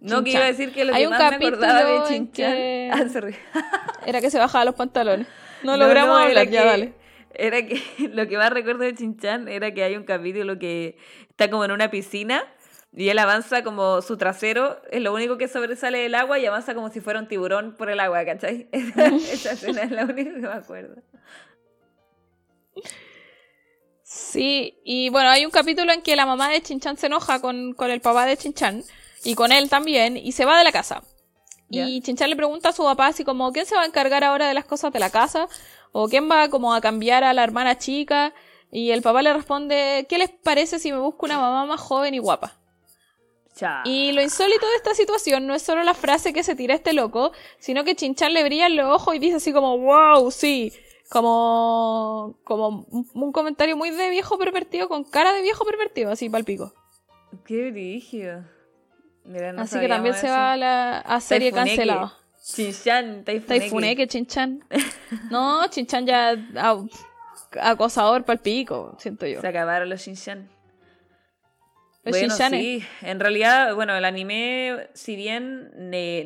[0.00, 2.52] No, quiero decir que lo que más me acordaba de Chinchan
[2.92, 3.66] ah,
[4.06, 5.26] era que se bajaba los pantalones.
[5.62, 6.94] No, logramos hablar, ya dale
[7.38, 7.80] era que
[8.12, 10.98] lo que más recuerdo de Chinchan era que hay un capítulo que
[11.30, 12.44] está como en una piscina
[12.94, 16.74] y él avanza como su trasero, es lo único que sobresale del agua y avanza
[16.74, 18.66] como si fuera un tiburón por el agua, ¿cachai?
[18.72, 20.96] Esa, escena es la única que me acuerdo.
[24.18, 27.72] Sí, y bueno, hay un capítulo en que la mamá de Chinchan se enoja con,
[27.74, 28.82] con el papá de Chinchan
[29.24, 31.02] y con él también y se va de la casa.
[31.70, 34.48] Y Chinchan le pregunta a su papá así como, ¿quién se va a encargar ahora
[34.48, 35.48] de las cosas de la casa?
[35.92, 38.34] ¿O quién va como a cambiar a la hermana chica?
[38.70, 42.14] Y el papá le responde, ¿qué les parece si me busco una mamá más joven
[42.14, 42.56] y guapa?
[43.84, 46.92] Y lo insólito de esta situación no es solo la frase que se tira este
[46.92, 50.72] loco, sino que Chinchan le brilla los ojos y dice así como, wow, sí,
[51.08, 56.72] como, como un comentario muy de viejo pervertido con cara de viejo pervertido, así palpico.
[57.44, 58.44] Qué brígido.
[59.56, 62.14] así que también se va a la serie cancelada.
[62.42, 64.06] Chinchan, Taifuneke.
[64.06, 64.64] Chinchan.
[65.30, 66.36] No, Chinchan ya
[67.60, 69.40] acosador para el pico, siento yo.
[69.40, 70.50] Se acabaron los Chinchan.
[72.10, 75.70] Bueno, sí, en realidad, bueno, el anime, si bien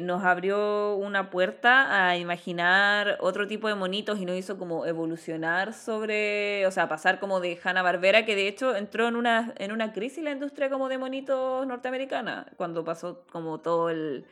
[0.07, 5.73] nos abrió una puerta a imaginar otro tipo de monitos y nos hizo como evolucionar
[5.73, 9.73] sobre, o sea, pasar como de Hanna Barbera, que de hecho entró en una, en
[9.73, 14.25] una crisis la industria como de monitos norteamericana, cuando pasó como todo el,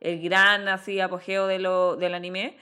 [0.00, 2.56] el gran así apogeo de lo, del anime.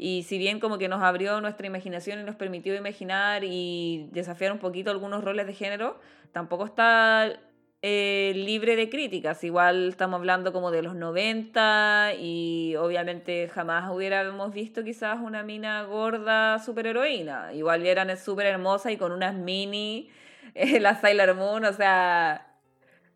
[0.00, 4.52] Y si bien como que nos abrió nuestra imaginación y nos permitió imaginar y desafiar
[4.52, 5.98] un poquito algunos roles de género,
[6.32, 7.40] tampoco está
[7.82, 9.44] eh, libre de críticas.
[9.44, 15.82] Igual estamos hablando como de los 90 y obviamente jamás hubiéramos visto quizás una mina
[15.84, 17.52] gorda superheroína.
[17.54, 20.10] Igual eran súper hermosa y con unas mini,
[20.54, 22.56] eh, la Sailor Moon, o sea,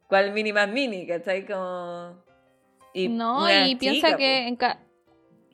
[0.07, 1.07] ¿cuál mini más mini?
[1.07, 1.47] ¿Cachai?
[1.47, 2.23] Como
[2.95, 4.59] no, y piensa que en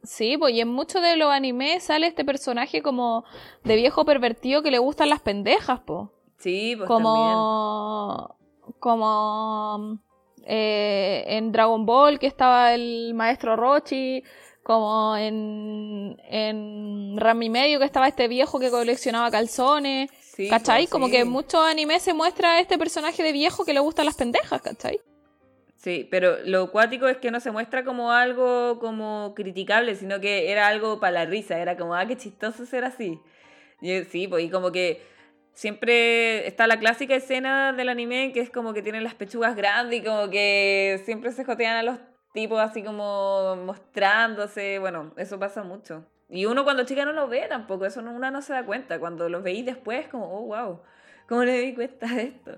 [0.03, 3.25] Sí, pues y en muchos de los animes sale este personaje como
[3.65, 6.13] de viejo pervertido que le gustan las pendejas, po.
[6.39, 8.38] Sí, pues como,
[8.79, 9.99] Como
[10.45, 14.23] eh, en Dragon Ball que estaba el maestro Rochi,
[14.63, 20.11] como en, en Rami Medio que estaba este viejo que coleccionaba calzones.
[20.51, 20.83] ¿Cachai?
[20.83, 24.07] Pues, como que en muchos animes se muestra este personaje de viejo que le gustan
[24.07, 25.01] las pendejas, ¿cachai?
[25.77, 30.51] Sí, pero lo cuático es que no se muestra como algo como criticable, sino que
[30.51, 33.21] era algo para la risa, era como, ah, qué chistoso ser así.
[33.81, 35.01] Y, sí, pues y como que
[35.59, 39.99] siempre está la clásica escena del anime que es como que tienen las pechugas grandes
[39.99, 41.99] y como que siempre se jotean a los
[42.33, 46.05] tipos así como mostrándose, bueno, eso pasa mucho.
[46.29, 49.29] Y uno cuando chica no lo ve tampoco, eso uno no se da cuenta, cuando
[49.29, 50.81] los veis después como, oh, wow,
[51.29, 52.53] ¿cómo le di cuenta de esto?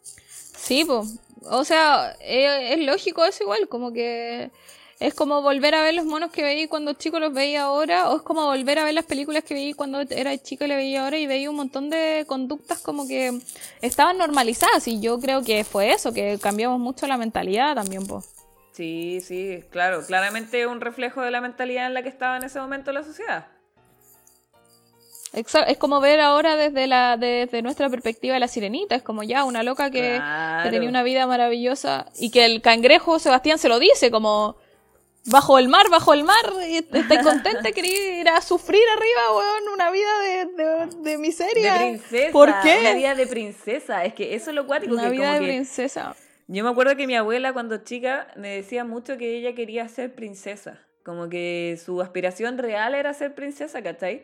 [0.00, 1.18] Sí, pues.
[1.50, 4.52] O sea, eh, es, lógico eso igual, como que
[5.00, 8.16] es como volver a ver los monos que veía cuando chico los veía ahora, o
[8.16, 11.04] es como volver a ver las películas que veía cuando era chica y le veía
[11.04, 13.38] ahora y veía un montón de conductas como que
[13.80, 18.28] estaban normalizadas y yo creo que fue eso, que cambiamos mucho la mentalidad también, pues.
[18.72, 22.60] Sí, sí, claro, claramente un reflejo de la mentalidad en la que estaba en ese
[22.60, 23.46] momento la sociedad.
[25.32, 29.62] Es como ver ahora desde la desde nuestra perspectiva la sirenita, es como ya una
[29.62, 30.20] loca que,
[30.70, 34.56] tenía una vida maravillosa y que el cangrejo Sebastián se lo dice como
[35.24, 39.90] bajo el mar, bajo el mar, estoy contenta, quería ir a sufrir arriba, weón, una
[39.90, 41.74] vida de, de, miseria.
[41.74, 42.32] De princesa.
[42.32, 42.78] ¿Por qué?
[42.80, 44.94] Una vida de princesa, es que eso es lo cuático.
[44.94, 46.14] Una vida de princesa.
[46.46, 50.14] Yo me acuerdo que mi abuela cuando chica me decía mucho que ella quería ser
[50.14, 50.80] princesa.
[51.04, 54.22] Como que su aspiración real era ser princesa, ¿cachai?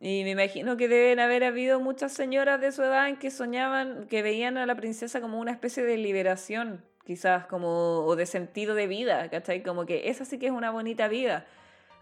[0.00, 4.08] Y me imagino que deben haber habido muchas señoras de su edad en que soñaban,
[4.08, 8.74] que veían a la princesa como una especie de liberación, quizás, como, o de sentido
[8.74, 9.62] de vida, ¿cachai?
[9.62, 11.46] Como que esa sí que es una bonita vida.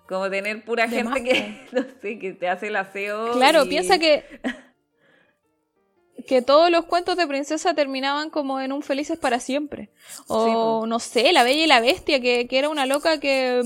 [0.09, 3.33] Como tener pura gente que, no sé, que te hace el aseo.
[3.33, 4.25] Claro, piensa que
[6.27, 9.91] que todos los cuentos de princesa terminaban como en un felices para siempre.
[10.27, 13.63] O no sé, la bella y la bestia, que, que era una loca que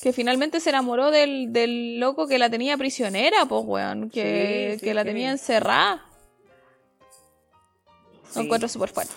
[0.00, 4.08] que finalmente se enamoró del, del loco que la tenía prisionera, pues, weón.
[4.08, 6.06] Que, que la tenía encerrada.
[8.34, 9.12] Lo encuentro súper fuerte.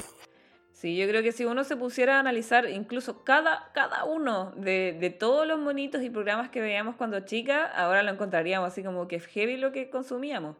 [0.83, 4.97] Sí, yo creo que si uno se pusiera a analizar incluso cada, cada uno de,
[4.99, 9.07] de, todos los monitos y programas que veíamos cuando chica, ahora lo encontraríamos así como
[9.07, 10.57] que es heavy lo que consumíamos.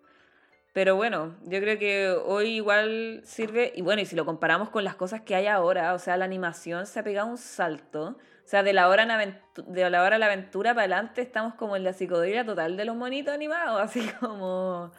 [0.72, 4.86] Pero bueno, yo creo que hoy igual sirve, y bueno, y si lo comparamos con
[4.86, 8.16] las cosas que hay ahora, o sea, la animación se ha pegado un salto.
[8.46, 11.76] O sea, de la hora, de la hora a la aventura para adelante estamos como
[11.76, 14.94] en la psicodelia total de los monitos animados, así como...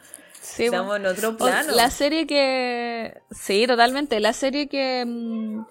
[0.57, 1.73] estamos en otro plano.
[1.73, 3.21] La serie que...
[3.31, 4.19] Sí, totalmente.
[4.19, 5.03] La serie que...
[5.05, 5.65] Mm,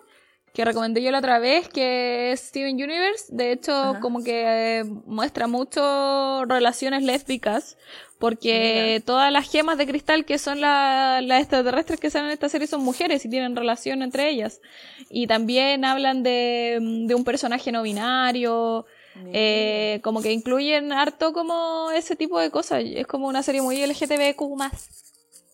[0.54, 3.24] que recomendé yo la otra vez, que es Steven Universe.
[3.30, 7.76] De hecho, como que eh, muestra mucho relaciones lésbicas,
[8.20, 12.68] porque todas las gemas de cristal que son las extraterrestres que salen en esta serie
[12.68, 14.60] son mujeres y tienen relación entre ellas.
[15.10, 18.86] Y también hablan de, de un personaje no binario,
[19.26, 22.82] eh, como que incluyen harto como ese tipo de cosas.
[22.84, 24.88] Es como una serie muy LGTBQ más.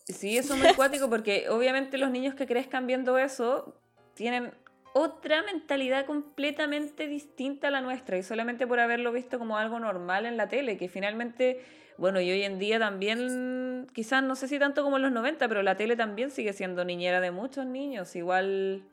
[0.07, 3.75] Sí, eso es muy cuático porque obviamente los niños que crezcan viendo eso
[4.13, 4.51] tienen
[4.93, 10.25] otra mentalidad completamente distinta a la nuestra y solamente por haberlo visto como algo normal
[10.25, 11.63] en la tele, que finalmente,
[11.97, 15.47] bueno, y hoy en día también, quizás no sé si tanto como en los 90,
[15.47, 18.83] pero la tele también sigue siendo niñera de muchos niños, igual...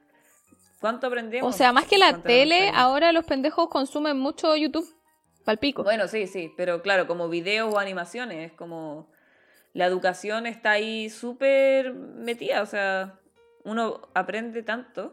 [0.81, 1.55] ¿Cuánto aprendemos?
[1.55, 4.89] O sea, más que la tele, ahora los pendejos consumen mucho YouTube,
[5.45, 5.83] palpico.
[5.83, 9.11] Bueno, sí, sí, pero claro, como videos o animaciones, como
[9.73, 13.19] la educación está ahí súper metida, o sea,
[13.65, 15.13] uno aprende tanto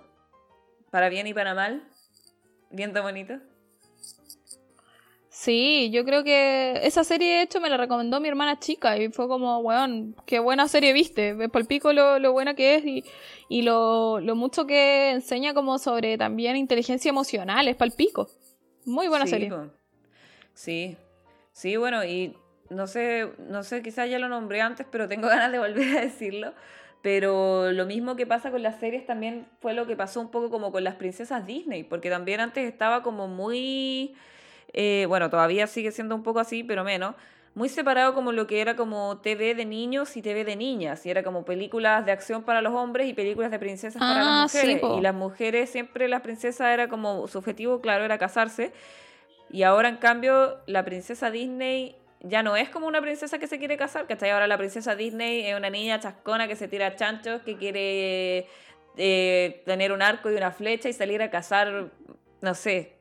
[0.92, 1.88] para bien y para mal.
[2.70, 3.40] Viento bonito.
[5.38, 9.10] Sí, yo creo que esa serie de hecho me la recomendó mi hermana chica y
[9.10, 11.34] fue como, weón, qué buena serie viste.
[11.34, 13.04] Ves por el pico lo, lo buena que es y,
[13.50, 18.30] y lo, lo, mucho que enseña como sobre también inteligencia emocional, es pico.
[18.86, 19.52] Muy buena serie.
[20.54, 20.96] Sí,
[21.52, 22.34] sí, bueno, y
[22.70, 26.02] no sé, no sé, quizás ya lo nombré antes, pero tengo ganas de volver a
[26.02, 26.54] decirlo.
[27.02, 30.50] Pero lo mismo que pasa con las series también fue lo que pasó un poco
[30.50, 34.16] como con las princesas Disney, porque también antes estaba como muy,
[34.78, 37.16] eh, bueno, todavía sigue siendo un poco así, pero menos,
[37.54, 41.10] muy separado como lo que era como TV de niños y TV de niñas, y
[41.10, 44.42] era como películas de acción para los hombres y películas de princesas para las ah,
[44.44, 44.82] mujeres.
[44.98, 48.74] y las mujeres siempre, las princesas era como, su objetivo, claro, era casarse.
[49.50, 53.58] Y ahora, en cambio, la princesa Disney ya no es como una princesa que se
[53.60, 54.32] quiere casar, ¿cachai?
[54.32, 58.48] Ahora la princesa Disney es una niña chascona que se tira chanchos, que quiere
[58.98, 61.92] eh, tener un arco y una flecha y salir a cazar,
[62.42, 62.95] no sé,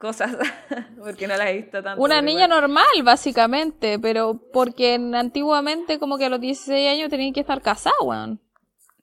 [0.00, 0.34] cosas,
[0.98, 2.02] porque no las he visto tanto.
[2.02, 7.40] Una niña normal, básicamente, pero porque antiguamente como que a los 16 años tenían que
[7.40, 8.40] estar casadas, weón.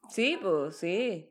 [0.09, 1.29] Sí, pues sí.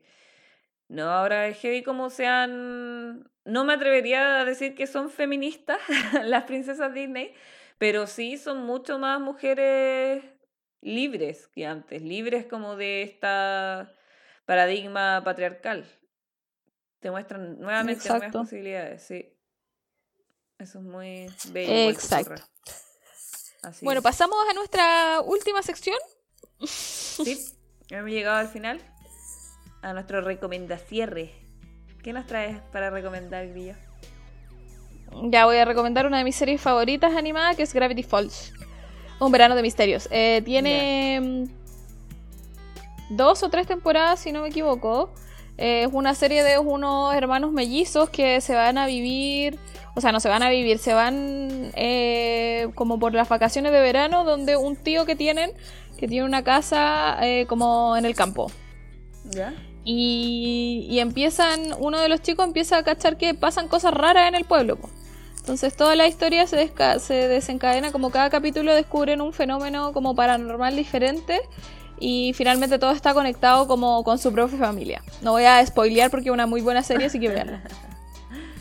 [0.87, 3.29] No, ahora es heavy como sean...
[3.43, 5.79] No me atrevería a decir que son feministas
[6.23, 7.33] las princesas Disney,
[7.77, 10.23] pero sí son mucho más mujeres
[10.81, 13.93] libres que antes, libres como de esta
[14.45, 15.85] paradigma patriarcal.
[16.99, 19.36] Te muestran nuevamente nuevas posibilidades, sí.
[20.59, 21.91] Eso es muy bello.
[21.91, 22.41] Exacto.
[23.81, 25.97] bueno, pasamos a nuestra última sección.
[26.65, 27.53] Sí,
[27.89, 28.81] hemos llegado al final.
[29.83, 31.13] A nuestro recomendación.
[32.01, 33.75] ¿Qué nos traes para recomendar, Grillo?
[35.23, 38.53] Ya voy a recomendar una de mis series favoritas animadas, que es Gravity Falls.
[39.19, 40.07] Un verano de misterios.
[40.11, 45.13] Eh, tiene mm, dos o tres temporadas, si no me equivoco.
[45.57, 49.57] Eh, es una serie de unos hermanos mellizos que se van a vivir,
[49.97, 53.79] o sea, no se van a vivir, se van eh, como por las vacaciones de
[53.79, 55.51] verano, donde un tío que tienen,
[55.97, 57.17] que tiene una casa
[57.47, 58.51] como en el campo.
[59.25, 59.53] ¿Ya?
[59.89, 64.43] Y, empiezan, uno de los chicos empieza a cachar que pasan cosas raras en el
[64.43, 64.77] pueblo.
[65.39, 70.75] Entonces toda la historia se, se desencadena como cada capítulo descubren un fenómeno como paranormal
[70.75, 71.39] diferente
[71.99, 75.01] y finalmente todo está conectado como con su propia familia.
[75.21, 77.63] No voy a spoilear porque es una muy buena serie, así que veanla.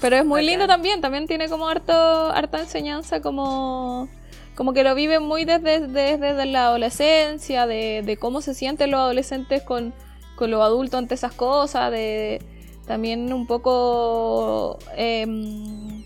[0.01, 4.09] Pero es muy lindo también, también tiene como harto, harta enseñanza como
[4.57, 9.01] como que lo viven muy desde, desde, la adolescencia, de, de, cómo se sienten los
[9.01, 9.93] adolescentes con,
[10.35, 12.41] con los adultos ante esas cosas, de,
[12.87, 14.79] También un poco...
[14.97, 16.05] em,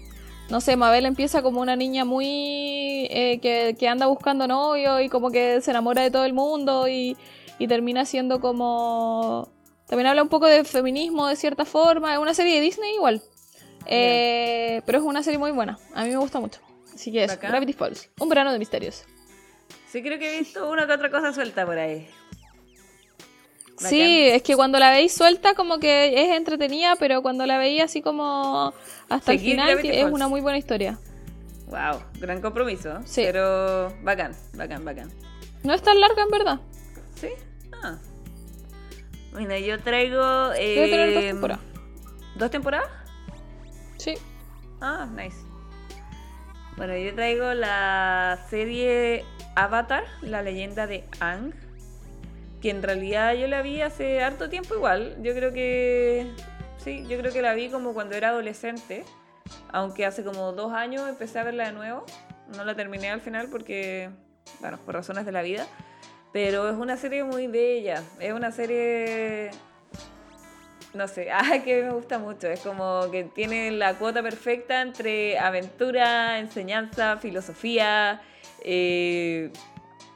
[0.50, 3.06] no sé, Mabel empieza como una niña muy...
[3.10, 6.88] eh, que, que anda buscando novio y como que se enamora de todo el mundo
[6.88, 7.16] y,
[7.58, 9.48] y termina siendo como...
[9.86, 12.14] También habla un poco de feminismo de cierta forma.
[12.14, 13.22] Es una serie de Disney igual.
[13.90, 15.78] Eh, pero es una serie muy buena.
[15.94, 16.60] A mí me gusta mucho.
[16.94, 17.50] Así que es Bacán.
[17.50, 18.08] Gravity Falls.
[18.18, 19.04] Un verano de misterios.
[19.88, 22.08] Sí, creo que he visto una que otra cosa suelta por ahí.
[23.76, 23.90] Bacán.
[23.90, 27.82] Sí, es que cuando la veis suelta como que es entretenida, pero cuando la veis
[27.82, 28.72] así como
[29.08, 30.98] hasta el final que es una muy buena historia.
[31.66, 33.00] Wow, gran compromiso.
[33.04, 33.22] Sí.
[33.24, 35.10] Pero bacán, bacán, bacán.
[35.62, 36.60] No es tan larga en verdad.
[37.14, 37.28] ¿Sí?
[37.82, 37.98] Ah.
[39.32, 40.48] Bueno, yo traigo.
[40.50, 41.64] Debe tener dos eh, temporadas.
[42.36, 42.99] ¿Dos temporadas?
[44.00, 44.14] Sí.
[44.80, 45.36] Ah, nice.
[46.78, 51.52] Bueno, yo traigo la serie Avatar, la leyenda de Ang,
[52.62, 55.18] que en realidad yo la vi hace harto tiempo igual.
[55.22, 56.32] Yo creo que
[56.78, 59.04] sí, yo creo que la vi como cuando era adolescente,
[59.70, 62.06] aunque hace como dos años empecé a verla de nuevo.
[62.56, 64.08] No la terminé al final porque,
[64.60, 65.66] bueno, por razones de la vida.
[66.32, 68.02] Pero es una serie muy bella.
[68.18, 69.50] Es una serie
[70.94, 72.48] no sé, ah, que me gusta mucho.
[72.48, 78.20] Es como que tiene la cuota perfecta entre aventura, enseñanza, filosofía,
[78.64, 79.50] eh,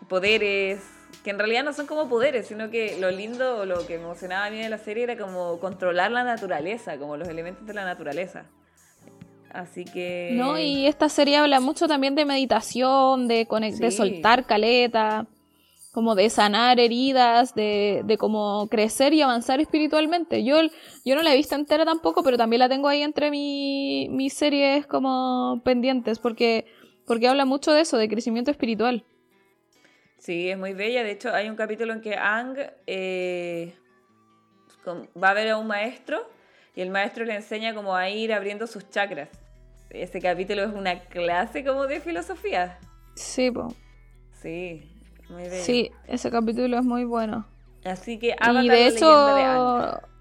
[0.08, 0.80] poderes,
[1.22, 4.04] que en realidad no son como poderes, sino que lo lindo o lo que me
[4.04, 7.72] emocionaba a mí de la serie era como controlar la naturaleza, como los elementos de
[7.74, 8.44] la naturaleza.
[9.50, 10.30] Así que...
[10.32, 13.96] No, y esta serie habla mucho también de meditación, de, conec- de Sí.
[13.96, 15.26] soltar caleta,
[15.94, 20.42] como de sanar heridas, de, de como crecer y avanzar espiritualmente.
[20.44, 20.56] Yo,
[21.04, 24.34] yo no la he visto entera tampoco, pero también la tengo ahí entre mi- mis
[24.34, 26.66] series como pendientes, porque,
[27.06, 29.04] porque habla mucho de eso, de crecimiento espiritual.
[30.18, 31.04] Sí, es muy bella.
[31.04, 32.56] De hecho, hay un capítulo en que Ang
[32.88, 33.74] eh,
[35.22, 36.28] va a ver a un maestro
[36.74, 39.28] y el maestro le enseña como a ir abriendo sus chakras.
[39.90, 42.78] Ese capítulo es una clase como de filosofía.
[43.14, 43.72] Sí, po.
[44.42, 44.90] Sí,
[45.28, 45.64] muy bello.
[45.64, 47.46] sí, ese capítulo es muy bueno.
[47.84, 49.20] Así que Avatar, y la de leyenda de
[49.90, 50.14] hecho,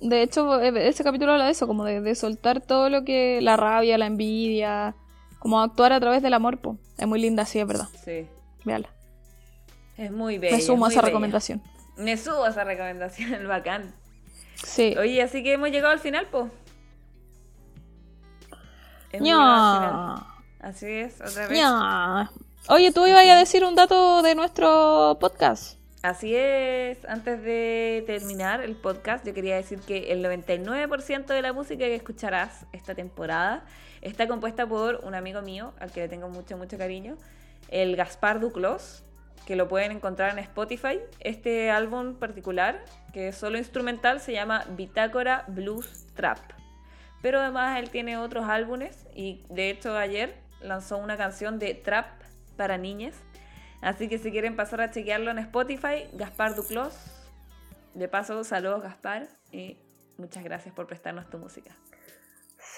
[0.00, 3.40] de hecho, eh, ese capítulo habla de eso, como de, de soltar todo lo que,
[3.40, 4.94] la rabia, la envidia,
[5.38, 6.78] como actuar a través del amor, po.
[6.98, 7.88] Es muy linda, sí, es verdad.
[8.04, 8.26] Sí,
[8.64, 8.88] Véala.
[9.96, 10.56] es muy bella.
[10.56, 11.08] Me sumo a esa bella.
[11.08, 11.62] recomendación.
[11.96, 13.94] Me subo a esa recomendación, bacán.
[14.54, 14.94] Sí.
[14.98, 16.50] Oye, así que hemos llegado al final, po.
[19.10, 19.22] Final.
[19.22, 20.14] Ña.
[20.60, 21.58] Así es, otra vez.
[21.58, 22.30] Ña.
[22.68, 25.78] Oye, tú ibas a decir un dato de nuestro podcast.
[26.02, 31.52] Así es, antes de terminar el podcast, yo quería decir que el 99% de la
[31.52, 33.64] música que escucharás esta temporada
[34.02, 37.16] está compuesta por un amigo mío, al que le tengo mucho, mucho cariño,
[37.68, 39.04] el Gaspar Duclos,
[39.46, 40.98] que lo pueden encontrar en Spotify.
[41.20, 46.38] Este álbum particular, que es solo instrumental, se llama Bitácora Blues Trap.
[47.22, 52.25] Pero además él tiene otros álbumes y de hecho ayer lanzó una canción de trap
[52.56, 53.14] para niñas.
[53.80, 56.94] Así que si quieren pasar a chequearlo en Spotify, Gaspar Duclos.
[57.94, 59.76] De paso, saludos Gaspar y
[60.18, 61.74] muchas gracias por prestarnos tu música.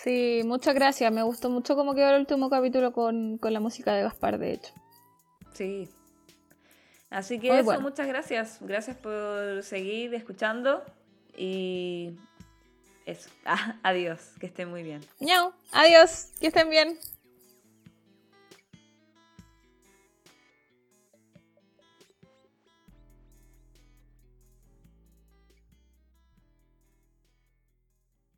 [0.03, 1.11] Sí, muchas gracias.
[1.12, 4.53] Me gustó mucho cómo quedó el último capítulo con, con la música de Gaspar, de
[4.53, 4.72] hecho.
[5.55, 5.89] Sí.
[7.11, 7.81] Así que Muy eso, bueno.
[7.81, 8.59] muchas gracias.
[8.61, 10.85] Gracias por seguir escuchando
[11.37, 12.16] y
[13.07, 13.31] eso.
[13.45, 15.01] Ah, adiós, que estén muy bien.
[15.20, 15.53] Ñao.
[15.72, 16.33] Adiós.
[16.39, 16.99] Que estén bien.